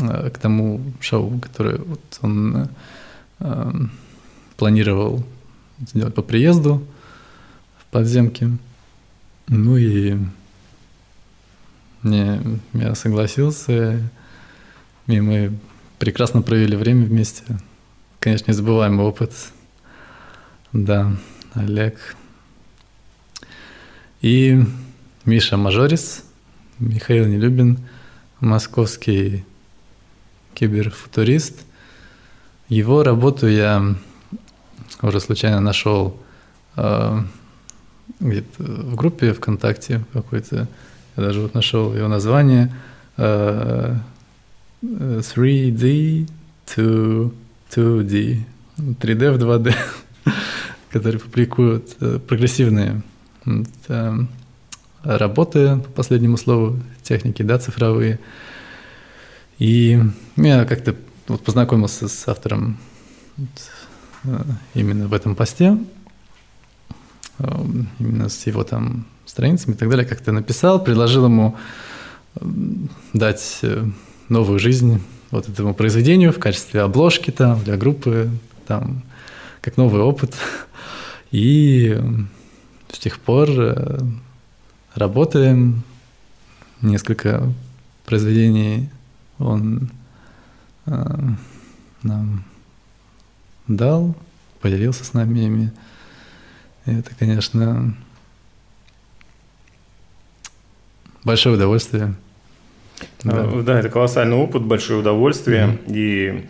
э, 0.02 0.30
к 0.32 0.39
тому 0.39 0.82
шоу, 1.00 1.39
которое 1.39 1.78
вот 1.78 2.02
он 2.22 2.58
э, 2.58 2.67
э, 3.39 3.72
планировал 4.58 5.24
сделать 5.88 6.15
по 6.15 6.24
приезду 6.24 6.84
в 7.78 7.86
подземке. 7.91 8.50
Ну 9.48 9.78
и 9.78 10.17
мне, 12.02 12.42
я 12.74 12.96
согласился, 12.96 14.02
и 15.08 15.20
мы 15.20 15.58
прекрасно 15.98 16.42
провели 16.42 16.76
время 16.76 17.06
вместе. 17.06 17.44
Конечно, 18.20 18.52
незабываемый 18.52 19.06
опыт. 19.06 19.34
Да, 20.74 21.12
Олег. 21.54 22.16
И 24.22 24.62
Миша 25.26 25.58
Мажорис, 25.58 26.24
Михаил 26.80 27.26
Нелюбин, 27.26 27.80
московский 28.40 29.46
киберфутурист. 30.54 31.62
Его 32.68 33.04
работу 33.04 33.48
я 33.48 33.96
уже 35.02 35.20
случайно 35.20 35.60
нашел 35.60 36.20
э, 36.76 37.20
где-то 38.20 38.64
в 38.64 38.96
группе 38.96 39.34
ВКонтакте 39.34 40.04
какой-то. 40.14 40.68
Я 41.17 41.24
даже 41.24 41.41
вот 41.41 41.54
нашел 41.54 41.93
его 41.95 42.08
название 42.08 42.74
э, 43.17 43.95
3D 44.82 46.30
to 46.67 47.34
2D. 47.72 48.39
3D 48.78 49.32
в 49.32 49.43
2D, 49.43 49.76
которые 50.89 51.19
публикуют 51.19 51.95
э, 52.00 52.19
прогрессивные 52.19 53.02
э, 53.88 54.13
работы 55.04 55.78
по 55.78 55.89
последнему 55.91 56.38
слову 56.38 56.80
техники, 57.04 57.43
да, 57.43 57.60
цифровые. 57.60 58.19
И 59.58 60.00
я 60.38 60.65
как-то 60.65 60.95
вот 61.28 61.43
познакомился 61.43 62.08
с 62.08 62.28
автором 62.28 62.78
вот, 63.38 63.50
э, 64.24 64.43
именно 64.74 65.08
в 65.08 65.13
этом 65.13 65.36
посте, 65.36 65.78
именно 68.00 68.28
с 68.28 68.45
его 68.48 68.63
там 68.63 69.06
страницами 69.30 69.76
и 69.76 69.78
так 69.78 69.89
далее, 69.89 70.06
как-то 70.06 70.32
написал, 70.32 70.84
предложил 70.84 71.26
ему 71.26 71.56
дать 73.13 73.60
э, 73.62 73.86
новую 74.28 74.60
жизнь 74.60 75.02
вот 75.32 75.48
этому 75.48 75.74
произведению 75.74 76.34
в 76.34 76.39
качестве 76.39 76.82
обложки 76.82 77.32
там 77.32 77.63
для 77.63 77.78
группы, 77.78 78.30
там 78.65 79.04
как 79.62 79.78
новый 79.78 80.02
опыт. 80.02 80.36
И 81.32 81.96
с 82.92 82.98
тех 82.98 83.20
пор 83.20 83.50
э, 83.50 84.00
работаем. 84.96 85.84
Несколько 86.82 87.44
произведений 88.06 88.89
он 89.38 89.89
э, 90.86 91.20
нам 92.04 92.46
дал, 93.68 94.15
поделился 94.62 95.04
с 95.04 95.13
нами 95.13 95.39
ими. 95.39 95.72
И 96.86 96.92
это, 96.92 97.12
конечно, 97.15 97.96
большое 101.24 101.56
удовольствие. 101.56 102.16
Да. 103.24 103.46
да, 103.64 103.80
это 103.80 103.90
колоссальный 103.90 104.36
опыт, 104.36 104.64
большое 104.64 105.00
удовольствие. 105.00 105.78
И 105.88 106.46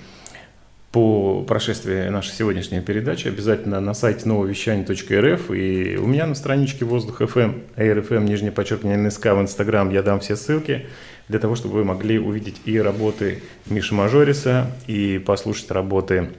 по 0.91 1.43
прошествии 1.43 2.09
нашей 2.09 2.31
сегодняшней 2.31 2.81
передачи 2.81 3.27
обязательно 3.27 3.79
на 3.79 3.93
сайте 3.93 4.27
нововещание.рф 4.27 5.51
и 5.51 5.97
у 5.97 6.07
меня 6.07 6.25
на 6.25 6.33
страничке 6.33 6.83
Воздух 6.83 7.21
FM, 7.21 7.61
AirFM, 7.75 8.23
нижнее 8.23 8.51
подчеркивание 8.51 8.97
НСК 8.97 9.25
в 9.25 9.41
Инстаграм 9.41 9.91
я 9.91 10.01
дам 10.01 10.19
все 10.19 10.35
ссылки 10.35 10.87
для 11.27 11.37
того, 11.37 11.55
чтобы 11.55 11.75
вы 11.75 11.85
могли 11.85 12.17
увидеть 12.17 12.59
и 12.65 12.79
работы 12.81 13.43
Миши 13.67 13.93
Мажориса, 13.93 14.71
и 14.87 15.19
послушать 15.19 15.69
работы 15.69 16.31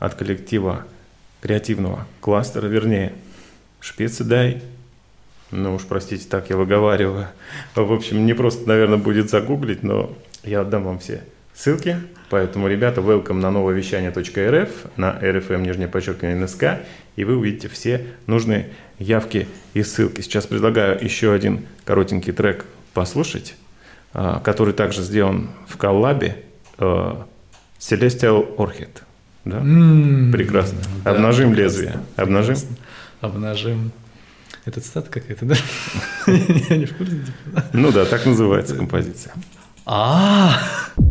от 0.00 0.14
коллектива 0.14 0.84
креативного 1.40 2.08
кластера, 2.20 2.66
вернее, 2.66 3.12
Шпецы 3.78 4.24
Дай, 4.24 4.62
ну 5.56 5.74
уж 5.74 5.82
простите, 5.82 6.26
так 6.28 6.50
я 6.50 6.56
выговариваю. 6.56 7.26
В 7.74 7.92
общем, 7.92 8.26
не 8.26 8.34
просто, 8.34 8.68
наверное, 8.68 8.98
будет 8.98 9.30
загуглить, 9.30 9.82
но 9.82 10.12
я 10.44 10.60
отдам 10.60 10.84
вам 10.84 10.98
все 10.98 11.22
ссылки. 11.54 11.96
Поэтому, 12.28 12.66
ребята, 12.68 13.00
welcome 13.00 13.34
на 13.40 13.50
нововещание.рф, 13.50 14.70
на 14.96 15.18
RFM, 15.22 15.62
нижнее 15.62 15.86
подчеркивание 15.88 16.36
НСК, 16.44 16.84
и 17.14 17.24
вы 17.24 17.36
увидите 17.36 17.68
все 17.68 18.04
нужные 18.26 18.70
явки 18.98 19.46
и 19.74 19.82
ссылки. 19.82 20.20
Сейчас 20.22 20.46
предлагаю 20.46 21.02
еще 21.02 21.32
один 21.32 21.66
коротенький 21.84 22.32
трек 22.32 22.64
послушать, 22.94 23.54
а, 24.12 24.40
который 24.40 24.74
также 24.74 25.02
сделан 25.02 25.48
в 25.68 25.76
коллабе 25.76 26.42
а, 26.78 27.26
Celestial 27.78 28.56
Orchid. 28.56 28.88
Да? 29.44 29.58
М, 29.58 30.32
Прекрасно. 30.32 30.78
да, 31.04 31.12
Обнажим 31.12 31.52
прекрасно. 31.52 31.78
лезвие. 31.80 32.00
Обнажим. 32.16 32.56
Обнажим. 33.20 33.92
Это 34.66 34.80
цитата 34.80 35.08
какая-то, 35.08 35.44
да? 35.46 35.54
Я 36.26 36.76
не 36.76 36.86
в 36.86 36.96
курсе. 36.96 37.12
типа. 37.14 37.64
Ну 37.72 37.92
да, 37.92 38.04
так 38.04 38.26
называется 38.26 38.74
композиция. 38.74 39.32
А, 39.86 40.58
Open 40.96 41.05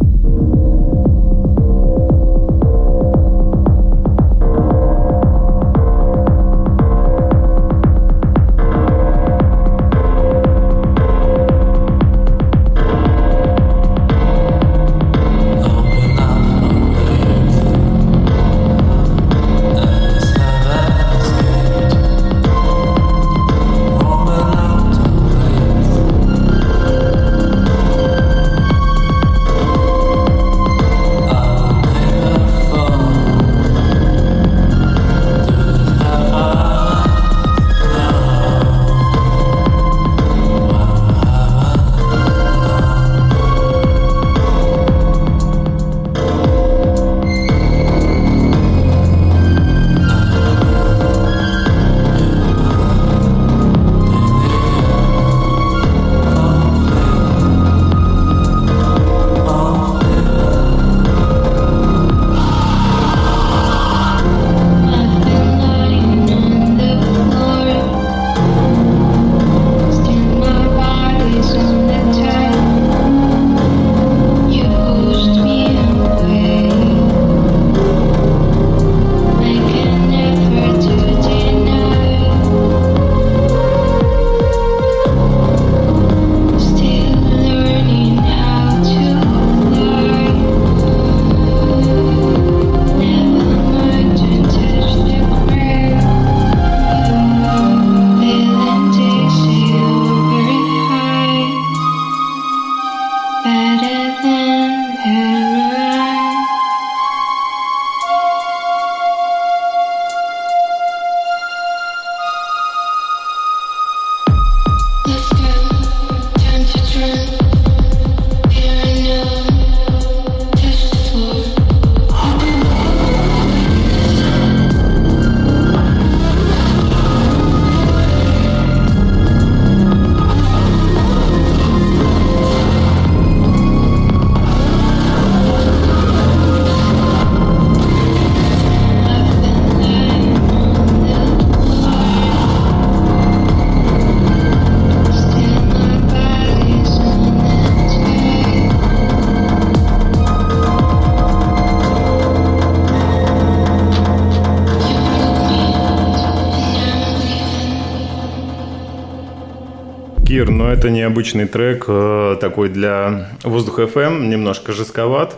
но 160.66 160.72
это 160.72 160.90
необычный 160.90 161.46
трек, 161.46 161.86
э, 161.88 162.38
такой 162.42 162.70
для 162.70 163.30
воздуха 163.44 163.84
FM, 163.84 164.26
немножко 164.26 164.72
жестковат. 164.72 165.38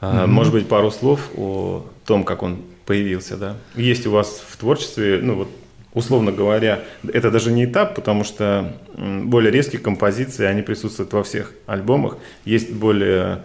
Э, 0.00 0.26
Может 0.26 0.52
быть, 0.52 0.68
пару 0.68 0.92
слов 0.92 1.30
о 1.36 1.84
том, 2.06 2.22
как 2.22 2.44
он 2.44 2.58
появился, 2.86 3.36
да? 3.36 3.56
Есть 3.74 4.06
у 4.06 4.12
вас 4.12 4.40
в 4.48 4.56
творчестве, 4.56 5.18
ну 5.20 5.34
вот, 5.34 5.48
условно 5.94 6.30
говоря, 6.30 6.78
это 7.12 7.32
даже 7.32 7.50
не 7.50 7.64
этап, 7.64 7.96
потому 7.96 8.22
что 8.22 8.72
более 8.96 9.50
резкие 9.50 9.80
композиции, 9.80 10.46
они 10.46 10.62
присутствуют 10.62 11.12
во 11.12 11.24
всех 11.24 11.52
альбомах. 11.66 12.16
Есть 12.44 12.72
более 12.72 13.40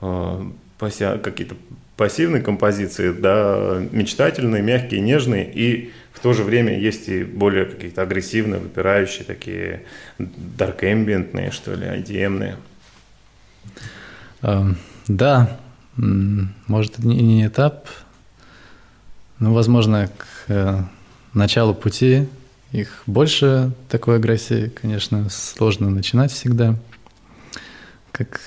э, 0.00 0.42
какие-то 0.78 1.54
пассивные 1.98 2.40
композиции, 2.40 3.10
да, 3.10 3.82
мечтательные, 3.90 4.62
мягкие, 4.62 5.00
нежные, 5.00 5.52
и 5.52 5.92
в 6.12 6.20
то 6.20 6.32
же 6.32 6.44
время 6.44 6.78
есть 6.78 7.08
и 7.08 7.24
более 7.24 7.66
какие-то 7.66 8.02
агрессивные, 8.02 8.60
выпирающие, 8.60 9.24
такие 9.24 9.82
dark 10.18 10.80
ambient, 10.82 11.50
что 11.50 11.74
ли, 11.74 11.86
IDM-ные. 11.86 12.56
Эм, 14.42 14.78
Да, 15.08 15.58
может, 15.96 16.98
не 16.98 17.20
не 17.20 17.46
этап, 17.46 17.88
но, 19.40 19.52
возможно, 19.52 20.08
к 20.16 20.26
э, 20.52 20.82
началу 21.34 21.74
пути 21.74 22.28
их 22.70 23.02
больше 23.06 23.72
такой 23.88 24.16
агрессии, 24.16 24.68
конечно, 24.68 25.28
сложно 25.30 25.90
начинать 25.90 26.30
всегда, 26.30 26.76
как, 28.12 28.40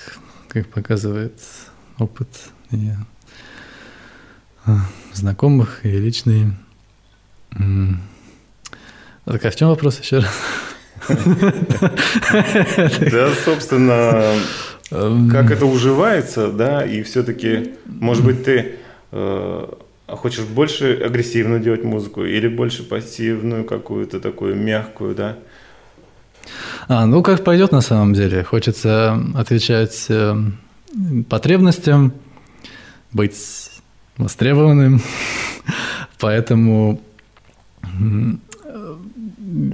как 0.48 0.68
показывает 0.68 1.34
опыт 1.98 2.28
э, 2.70 2.76
знакомых, 5.12 5.84
и 5.84 5.90
личный. 5.90 6.52
М. 7.52 8.00
Так, 9.24 9.44
а 9.44 9.50
в 9.50 9.56
чем 9.56 9.68
вопрос 9.68 10.00
еще 10.00 10.18
раз? 10.18 10.32
Да, 13.10 13.30
собственно, 13.44 14.34
Эм, 14.92 15.30
как 15.30 15.50
это 15.50 15.64
уживается, 15.64 16.48
да, 16.52 16.84
и 16.84 17.02
все-таки, 17.02 17.72
может 17.86 18.24
быть, 18.24 18.44
ты 18.44 18.74
э, 19.10 19.66
хочешь 20.06 20.44
больше 20.44 21.00
агрессивную 21.02 21.60
делать 21.60 21.82
музыку 21.82 22.24
или 22.24 22.46
больше 22.46 22.82
пассивную 22.82 23.64
какую-то 23.64 24.20
такую 24.20 24.54
мягкую, 24.54 25.14
да? 25.14 25.38
А, 26.88 27.06
ну 27.06 27.22
как 27.22 27.42
пойдет 27.42 27.72
на 27.72 27.80
самом 27.80 28.12
деле. 28.12 28.44
Хочется 28.44 29.18
отвечать 29.34 30.06
э, 30.10 30.36
потребностям, 31.30 32.12
быть 33.12 33.70
востребованным. 34.16 35.00
Поэтому 36.18 37.00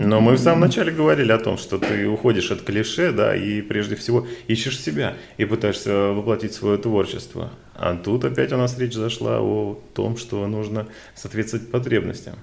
Но 0.08 0.20
мы 0.20 0.34
в 0.34 0.38
самом 0.38 0.60
начале 0.60 0.92
говорили 0.92 1.30
о 1.32 1.38
том, 1.38 1.58
что 1.58 1.78
ты 1.78 2.08
уходишь 2.08 2.50
от 2.50 2.62
клише, 2.62 3.12
да, 3.12 3.36
и 3.36 3.62
прежде 3.62 3.96
всего 3.96 4.26
ищешь 4.46 4.78
себя 4.80 5.16
и 5.36 5.44
пытаешься 5.44 5.92
воплотить 6.12 6.52
свое 6.52 6.78
творчество. 6.78 7.50
А 7.74 7.94
тут 7.94 8.24
опять 8.24 8.52
у 8.52 8.56
нас 8.56 8.78
речь 8.78 8.94
зашла 8.94 9.40
о 9.40 9.80
том, 9.94 10.16
что 10.16 10.46
нужно 10.46 10.88
соответствовать 11.14 11.70
потребностям. 11.70 12.34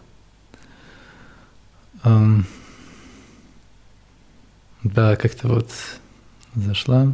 эм, 2.03 2.45
да, 4.83 5.15
как-то 5.15 5.47
вот 5.47 5.69
зашла. 6.53 7.13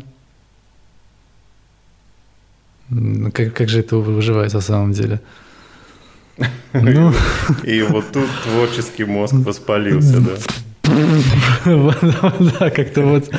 Как, 3.33 3.53
как 3.53 3.69
же 3.69 3.79
это 3.79 3.97
выживает 3.97 4.53
на 4.53 4.61
самом 4.61 4.91
деле? 4.91 5.21
Ну, 6.73 7.13
И 7.63 7.81
вот 7.81 8.11
тут 8.11 8.27
творческий 8.43 9.03
мозг 9.03 9.33
воспалился, 9.33 10.21
да. 10.21 10.31
Да, 12.59 12.69
как-то 12.69 13.01
вот 13.01 13.29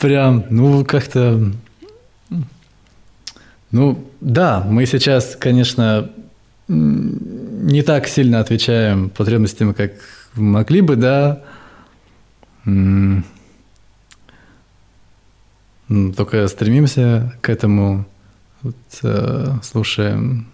прям, 0.00 0.44
ну, 0.50 0.84
как-то... 0.84 1.52
Ну, 3.70 4.04
да, 4.20 4.64
мы 4.68 4.86
сейчас, 4.86 5.36
конечно, 5.38 6.10
не 6.68 7.82
так 7.82 8.08
сильно 8.08 8.40
отвечаем 8.40 9.08
потребностям, 9.10 9.72
как 9.74 9.92
могли 10.34 10.80
бы, 10.80 10.96
да. 10.96 11.42
Только 16.16 16.48
стремимся 16.48 17.34
к 17.40 17.48
этому, 17.48 18.06
вот, 18.62 18.74
э, 19.02 19.46
слушаем 19.62 20.46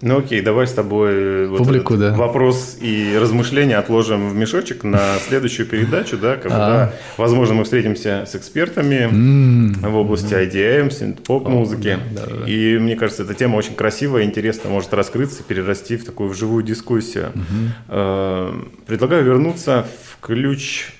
Ну 0.00 0.18
окей, 0.18 0.40
давай 0.42 0.66
с 0.66 0.72
тобой 0.72 1.12
э, 1.12 1.46
вот 1.46 1.58
Публику, 1.58 1.94
этот 1.94 2.10
да. 2.12 2.16
вопрос 2.16 2.76
и 2.80 3.16
размышления 3.18 3.76
отложим 3.78 4.28
в 4.28 4.34
мешочек 4.34 4.84
на 4.84 5.18
следующую 5.26 5.66
передачу, 5.66 6.18
да, 6.18 6.36
когда, 6.36 6.84
А. 6.84 6.92
возможно, 7.16 7.54
мы 7.54 7.64
встретимся 7.64 8.24
с 8.26 8.34
экспертами 8.34 9.04
М, 9.10 9.72
в 9.80 9.96
области 9.96 10.34
IDM, 10.34 11.22
поп-музыки. 11.24 11.98
да, 12.12 12.26
да, 12.26 12.36
да. 12.40 12.50
И 12.50 12.76
мне 12.78 12.96
кажется, 12.96 13.22
эта 13.22 13.34
тема 13.34 13.56
очень 13.56 13.74
красивая, 13.74 14.24
интересно, 14.24 14.68
может 14.70 14.92
раскрыться, 14.92 15.42
перерасти 15.42 15.96
в 15.96 16.04
такую 16.04 16.34
живую 16.34 16.62
дискуссию. 16.64 17.32
Э, 17.88 18.52
Предлагаю 18.86 19.24
вернуться 19.24 19.86
в 20.10 20.20
ключ 20.20 20.92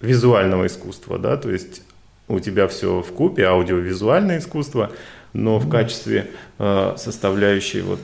визуального 0.00 0.66
искусства, 0.66 1.18
да, 1.18 1.36
то 1.36 1.50
есть 1.50 1.82
у 2.26 2.40
тебя 2.40 2.66
все 2.68 3.00
в 3.02 3.12
купе, 3.12 3.44
аудиовизуальное 3.44 4.38
искусство, 4.38 4.90
но 5.32 5.58
в 5.58 5.68
качестве 5.68 6.30
э, 6.58 6.94
составляющей 6.96 7.80
вот 7.82 8.00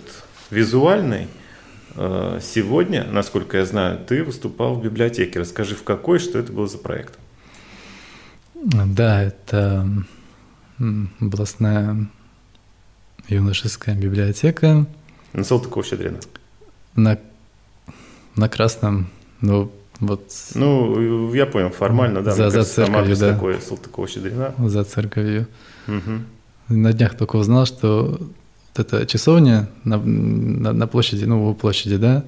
визуальной 0.50 1.28
э, 1.94 2.38
сегодня, 2.42 3.04
насколько 3.10 3.58
я 3.58 3.64
знаю, 3.66 3.98
ты 4.06 4.22
выступал 4.22 4.74
в 4.74 4.82
библиотеке. 4.82 5.40
Расскажи, 5.40 5.74
в 5.74 5.82
какой, 5.82 6.18
что 6.18 6.38
это 6.38 6.52
был 6.52 6.68
за 6.68 6.78
проект? 6.78 7.18
Да, 8.54 9.22
это 9.22 9.86
областная 11.20 12.08
юношеская 13.28 13.94
библиотека 13.96 14.86
На 15.32 15.42
Салтыкова-Щедрина. 15.42 16.20
на, 16.94 17.18
на 18.36 18.48
Красном, 18.48 19.08
ну, 19.40 19.72
вот 20.00 20.30
Ну, 20.54 21.32
я 21.34 21.46
понял, 21.46 21.70
формально, 21.70 22.22
да. 22.22 22.32
За- 22.32 22.50
за 22.50 22.64
церковью, 22.64 23.16
да. 23.16 23.32
такой, 23.34 23.56
Салтыкова-Щедрина. 23.56 24.54
за 24.68 24.84
церковью. 24.84 25.46
Мгм. 25.86 26.26
На 26.68 26.92
днях 26.92 27.16
только 27.16 27.36
узнал, 27.36 27.66
что 27.66 28.18
вот 28.20 28.78
эта 28.92 29.06
часовня 29.06 29.68
на, 29.84 29.98
на, 29.98 30.72
на 30.72 30.86
площади, 30.86 31.24
ну, 31.24 31.48
у 31.48 31.54
площади, 31.54 31.96
да, 31.96 32.24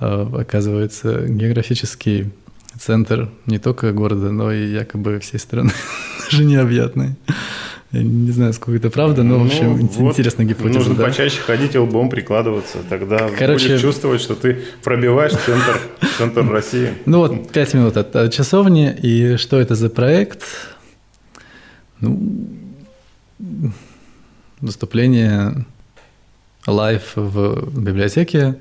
э, 0.00 0.26
оказывается 0.40 1.26
географический 1.26 2.30
центр 2.78 3.30
не 3.46 3.58
только 3.58 3.92
города, 3.92 4.30
но 4.30 4.52
и 4.52 4.70
якобы 4.70 5.18
всей 5.20 5.38
страны, 5.38 5.70
даже 6.30 6.44
необъятный. 6.44 7.16
Я 7.92 8.04
не 8.04 8.30
знаю, 8.30 8.52
сколько 8.52 8.76
это 8.78 8.88
правда, 8.90 9.24
но, 9.24 9.40
в 9.40 9.46
общем, 9.46 9.78
Ну, 9.78 9.88
вот 9.88 10.10
интересная 10.12 10.46
гипотеза. 10.46 10.78
Нужно 10.78 10.94
да. 10.94 11.04
почаще 11.06 11.40
ходить 11.40 11.74
и 11.74 11.78
лбом 11.78 12.08
прикладываться, 12.08 12.78
тогда 12.88 13.28
Короче- 13.36 13.66
будешь 13.68 13.80
чувствовать, 13.80 14.20
что 14.20 14.36
ты 14.36 14.58
пробиваешь 14.84 15.32
центр, 15.32 15.80
центр 16.16 16.48
России. 16.48 16.90
Ну 17.06 17.18
вот, 17.18 17.50
пять 17.50 17.74
минут 17.74 17.96
от, 17.96 18.14
от 18.14 18.32
часовни. 18.32 18.94
И 19.02 19.36
что 19.38 19.58
это 19.58 19.74
за 19.74 19.90
проект? 19.90 20.44
Ну, 22.00 22.46
выступление 24.60 25.66
live 26.66 27.12
в 27.16 27.80
библиотеке, 27.80 28.58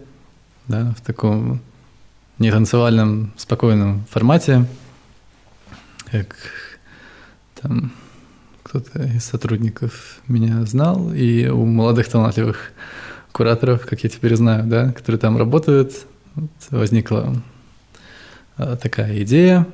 да, 0.67 0.93
в 0.97 1.01
таком 1.01 1.61
нетанцевальном, 2.37 3.33
спокойном 3.37 4.05
формате, 4.09 4.65
как 6.11 6.35
там 7.61 7.91
кто-то 8.63 9.03
из 9.03 9.25
сотрудников 9.25 10.21
меня 10.27 10.63
знал, 10.65 11.11
и 11.13 11.47
у 11.47 11.65
молодых 11.65 12.07
талантливых 12.07 12.71
кураторов, 13.31 13.85
как 13.85 14.03
я 14.03 14.09
теперь 14.09 14.35
знаю, 14.35 14.65
да, 14.67 14.91
которые 14.93 15.19
там 15.19 15.37
работают, 15.37 16.05
вот 16.35 16.51
возникла 16.69 17.35
а, 18.57 18.75
такая 18.75 19.23
идея, 19.23 19.67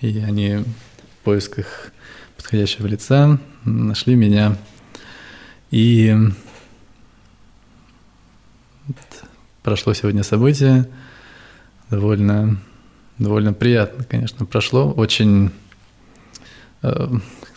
и 0.00 0.18
они 0.18 0.56
в 0.56 1.24
поисках 1.24 1.92
подходящего 2.36 2.86
лица 2.86 3.38
нашли 3.68 4.14
меня. 4.14 4.56
И 5.70 6.16
прошло 9.62 9.92
сегодня 9.92 10.22
событие, 10.22 10.88
довольно, 11.90 12.58
довольно 13.18 13.52
приятно, 13.52 14.04
конечно, 14.04 14.46
прошло, 14.46 14.90
очень, 14.90 15.50
э, 16.82 17.08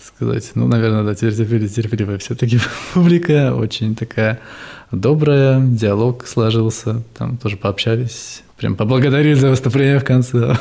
сказать, 0.04 0.52
ну, 0.56 0.68
наверное, 0.68 1.04
да, 1.04 1.16
терпеливая, 1.16 1.70
терпеливая 1.70 2.18
все-таки 2.18 2.60
публика, 2.94 3.56
очень 3.56 3.96
такая 3.96 4.42
добрая, 4.92 5.62
диалог 5.62 6.28
сложился, 6.28 7.02
там 7.18 7.38
тоже 7.38 7.56
пообщались, 7.56 8.44
прям 8.58 8.76
поблагодарили 8.76 9.34
за 9.36 9.50
выступление 9.50 10.00
в 10.00 10.04
конце. 10.04 10.58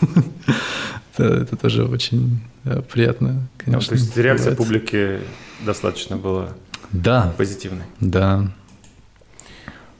Это, 1.16 1.24
это 1.42 1.56
тоже 1.56 1.84
очень 1.84 2.40
да, 2.64 2.82
приятно, 2.82 3.28
Ну, 3.32 3.40
конечно. 3.58 3.88
то 3.90 3.94
есть 3.94 4.16
реакция 4.16 4.52
бывает. 4.52 4.58
публики 4.58 5.20
достаточно 5.64 6.16
была 6.16 6.50
Да, 6.90 7.32
позитивной. 7.36 7.84
да. 8.00 8.50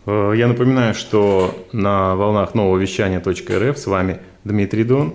Э, 0.07 0.33
Я 0.37 0.49
напоминаю, 0.49 0.95
что 0.95 1.67
на 1.73 2.15
волнах 2.17 2.55
нового 2.55 2.79
вещания 2.79 3.21
.рф 3.21 3.79
с 3.79 3.87
вами 3.87 4.21
Дмитрий 4.45 4.85
Дон 4.85 5.15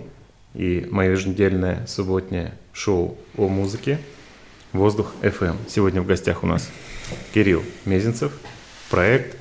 и 0.55 0.87
мое 0.89 1.11
еженедельное 1.11 1.85
субботнее 1.87 2.53
шоу 2.73 3.17
о 3.37 3.47
музыке 3.49 3.99
«Воздух 4.73 5.13
FM». 5.21 5.55
Сегодня 5.67 6.01
в 6.01 6.05
гостях 6.05 6.43
у 6.43 6.47
нас 6.47 6.69
Кирилл 7.33 7.63
Мезенцев, 7.85 8.31
проект 8.89 9.37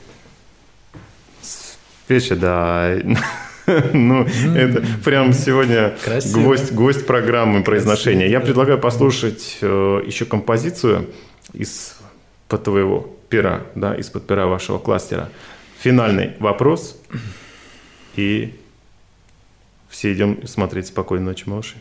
Спечи, 1.42 2.34
да. 2.34 2.96
Ну, 3.92 4.26
это 4.54 4.84
прям 5.04 5.32
сегодня 5.32 5.94
гвоздь, 6.32 6.72
гвоздь 6.72 7.06
программы 7.06 7.62
произношения. 7.62 8.26
Я 8.28 8.40
предлагаю 8.40 8.78
послушать 8.78 9.58
э, 9.60 10.02
еще 10.06 10.24
композицию 10.24 11.06
из 11.52 11.96
под 12.48 12.64
твоего 12.64 13.14
пера, 13.28 13.66
да, 13.74 13.94
из-под 13.94 14.26
пера 14.26 14.46
вашего 14.46 14.78
кластера. 14.78 15.28
Финальный 15.80 16.32
вопрос. 16.38 17.00
И 18.16 18.54
все 19.88 20.12
идем 20.12 20.46
смотреть 20.46 20.86
«Спокойной 20.86 21.26
ночи, 21.26 21.44
малыши». 21.46 21.76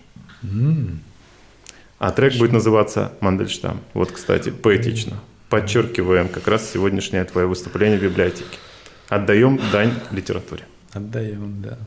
А 2.00 2.12
трек 2.12 2.36
будет 2.36 2.52
называться 2.52 3.14
«Мандельштам». 3.22 3.80
Вот, 3.94 4.12
кстати, 4.12 4.50
поэтично. 4.50 5.20
Подчеркиваем 5.50 6.28
как 6.28 6.48
раз 6.48 6.70
сегодняшнее 6.70 7.24
твое 7.24 7.48
выступление 7.48 7.98
в 7.98 8.04
библиотеке. 8.04 8.58
Отдаем 9.10 9.60
дань 9.72 9.94
литературе. 10.12 10.64
Отдаем, 10.98 11.62
да. 11.62 11.78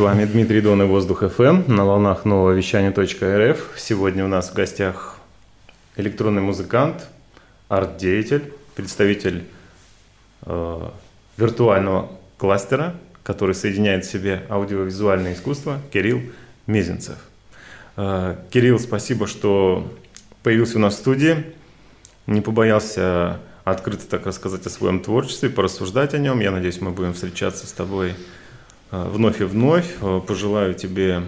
Вами 0.00 0.24
Дмитрий 0.24 0.62
Дон 0.62 0.82
и 0.82 0.86
Воздух 0.86 1.22
ФМ 1.30 1.64
на 1.66 1.84
волнах 1.84 2.24
нового 2.24 2.52
вещания 2.52 2.90
.рф. 2.90 3.70
Сегодня 3.76 4.24
у 4.24 4.28
нас 4.28 4.48
в 4.48 4.54
гостях 4.54 5.18
электронный 5.94 6.40
музыкант, 6.40 7.06
арт-деятель, 7.68 8.50
представитель 8.74 9.44
э, 10.46 10.88
виртуального 11.36 12.10
кластера, 12.38 12.94
который 13.22 13.54
соединяет 13.54 14.06
в 14.06 14.10
себе 14.10 14.42
аудиовизуальное 14.48 15.34
искусство, 15.34 15.78
Кирилл 15.92 16.22
Мезенцев. 16.66 17.18
Э, 17.98 18.36
Кирилл, 18.50 18.78
спасибо, 18.78 19.26
что 19.26 19.92
появился 20.42 20.78
у 20.78 20.80
нас 20.80 20.94
в 20.94 20.98
студии, 20.98 21.44
не 22.26 22.40
побоялся 22.40 23.38
открыто 23.64 24.08
так 24.08 24.24
рассказать 24.24 24.64
о 24.64 24.70
своем 24.70 25.00
творчестве, 25.00 25.50
порассуждать 25.50 26.14
о 26.14 26.18
нем. 26.18 26.40
Я 26.40 26.52
надеюсь, 26.52 26.80
мы 26.80 26.90
будем 26.90 27.12
встречаться 27.12 27.66
с 27.66 27.72
тобой 27.72 28.14
вновь 28.90 29.40
и 29.40 29.44
вновь. 29.44 29.96
Э, 30.00 30.20
Пожелаю 30.26 30.74
тебе 30.74 31.22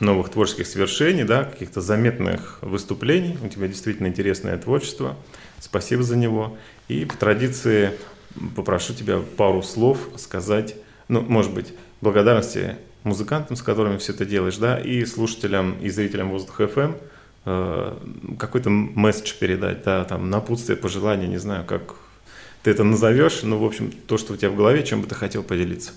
новых 0.00 0.30
творческих 0.30 0.66
свершений, 0.66 1.24
да, 1.24 1.44
каких-то 1.44 1.80
заметных 1.80 2.58
выступлений. 2.62 3.36
У 3.42 3.48
тебя 3.48 3.68
действительно 3.68 4.06
интересное 4.06 4.56
творчество. 4.56 5.16
Спасибо 5.58 6.02
за 6.02 6.16
него. 6.16 6.56
И 6.88 7.04
по 7.04 7.16
традиции 7.16 7.92
попрошу 8.56 8.94
тебя 8.94 9.20
пару 9.36 9.62
слов 9.62 9.98
сказать, 10.16 10.76
ну, 11.08 11.20
может 11.20 11.52
быть, 11.52 11.74
благодарности 12.00 12.76
музыкантам, 13.04 13.56
с 13.56 13.62
которыми 13.62 13.98
все 13.98 14.12
это 14.12 14.24
делаешь, 14.24 14.56
да, 14.56 14.78
и 14.78 15.04
слушателям 15.04 15.78
и 15.80 15.88
зрителям 15.90 16.30
Воздуха 16.30 16.64
FM 16.64 16.96
э, 17.44 17.96
какой-то 18.38 18.70
месседж 18.70 19.34
передать, 19.38 19.82
да, 19.84 20.04
там, 20.04 20.30
напутствие, 20.30 20.76
пожелание, 20.76 21.28
не 21.28 21.38
знаю, 21.38 21.64
как 21.64 21.94
ты 22.62 22.70
это 22.70 22.84
назовешь, 22.84 23.42
ну, 23.42 23.58
в 23.58 23.64
общем, 23.64 23.90
то, 23.90 24.18
что 24.18 24.34
у 24.34 24.36
тебя 24.36 24.50
в 24.50 24.56
голове, 24.56 24.82
чем 24.84 25.00
бы 25.00 25.08
ты 25.08 25.14
хотел 25.14 25.42
поделиться. 25.42 25.92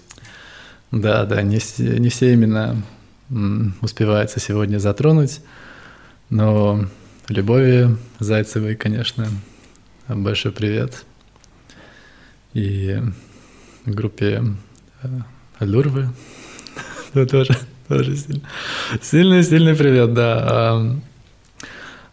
Да, 0.94 1.26
да, 1.26 1.42
не 1.42 1.60
не 1.80 2.10
все 2.10 2.34
именно 2.34 2.80
успевается 3.82 4.40
сегодня 4.40 4.78
затронуть, 4.78 5.42
но 6.30 6.86
Любови 7.30 7.98
Зайцевой, 8.20 8.76
конечно, 8.76 9.28
большой 10.08 10.52
привет. 10.52 11.04
И 12.54 13.02
группе 13.88 14.44
э, 15.02 15.08
Алюрвы 15.58 16.10
да, 17.16 17.26
тоже, 17.26 17.58
тоже 17.88 18.16
сильно. 18.16 18.44
Сильный, 19.02 19.44
сильный 19.44 19.76
привет, 19.76 20.14
да. 20.14 20.46
А, 20.48 21.00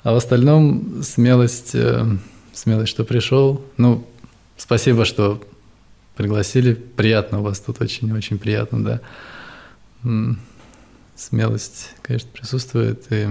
а 0.04 0.12
в 0.14 0.16
остальном 0.16 1.02
смелость, 1.02 1.74
э, 1.74 2.06
смелость, 2.54 2.92
что 2.92 3.04
пришел. 3.04 3.62
Ну, 3.76 4.08
спасибо, 4.56 5.04
что 5.04 5.42
пригласили. 6.20 6.74
Приятно 6.74 7.40
у 7.40 7.42
вас 7.42 7.60
тут, 7.60 7.80
очень-очень 7.80 8.38
приятно, 8.38 9.00
да. 10.04 10.36
Смелость, 11.16 11.94
конечно, 12.02 12.28
присутствует. 12.30 13.06
И 13.10 13.26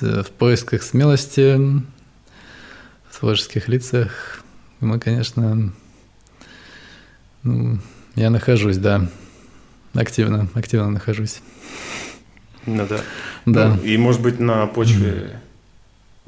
в 0.00 0.30
поисках 0.38 0.84
смелости 0.84 1.56
в 3.10 3.18
творческих 3.18 3.68
лицах 3.68 4.44
мы, 4.78 5.00
конечно, 5.00 5.72
ну, 7.42 7.78
я 8.14 8.30
нахожусь, 8.30 8.76
да, 8.76 9.08
активно, 9.92 10.48
активно 10.54 10.90
нахожусь. 10.90 11.40
Ну 12.66 12.86
да. 12.86 13.00
Да. 13.44 13.74
Ну, 13.74 13.82
и, 13.82 13.96
может 13.96 14.22
быть, 14.22 14.38
на 14.38 14.66
почве 14.66 15.40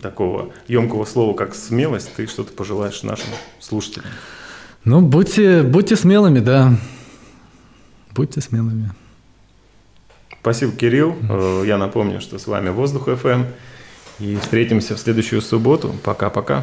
такого 0.01 0.51
емкого 0.69 1.05
слова, 1.05 1.35
как 1.35 1.55
смелость, 1.55 2.15
ты 2.15 2.27
что-то 2.27 2.53
пожелаешь 2.53 3.03
нашим 3.03 3.29
слушателям. 3.61 4.09
Ну, 4.85 5.01
будьте, 5.01 5.63
будьте 5.63 5.97
смелыми, 5.97 6.39
да. 6.39 6.75
Будьте 8.15 8.41
смелыми. 8.41 8.91
Спасибо, 10.41 10.73
Кирилл. 10.73 11.17
Э, 11.29 11.65
Я 11.67 11.77
напомню, 11.77 12.21
что 12.21 12.39
с 12.39 12.47
вами 12.47 12.69
Воздух 12.69 13.09
ФМ. 13.09 13.45
И 14.19 14.37
встретимся 14.37 14.95
в 14.97 14.99
следующую 14.99 15.43
субботу. 15.43 15.95
Пока-пока. 16.03 16.63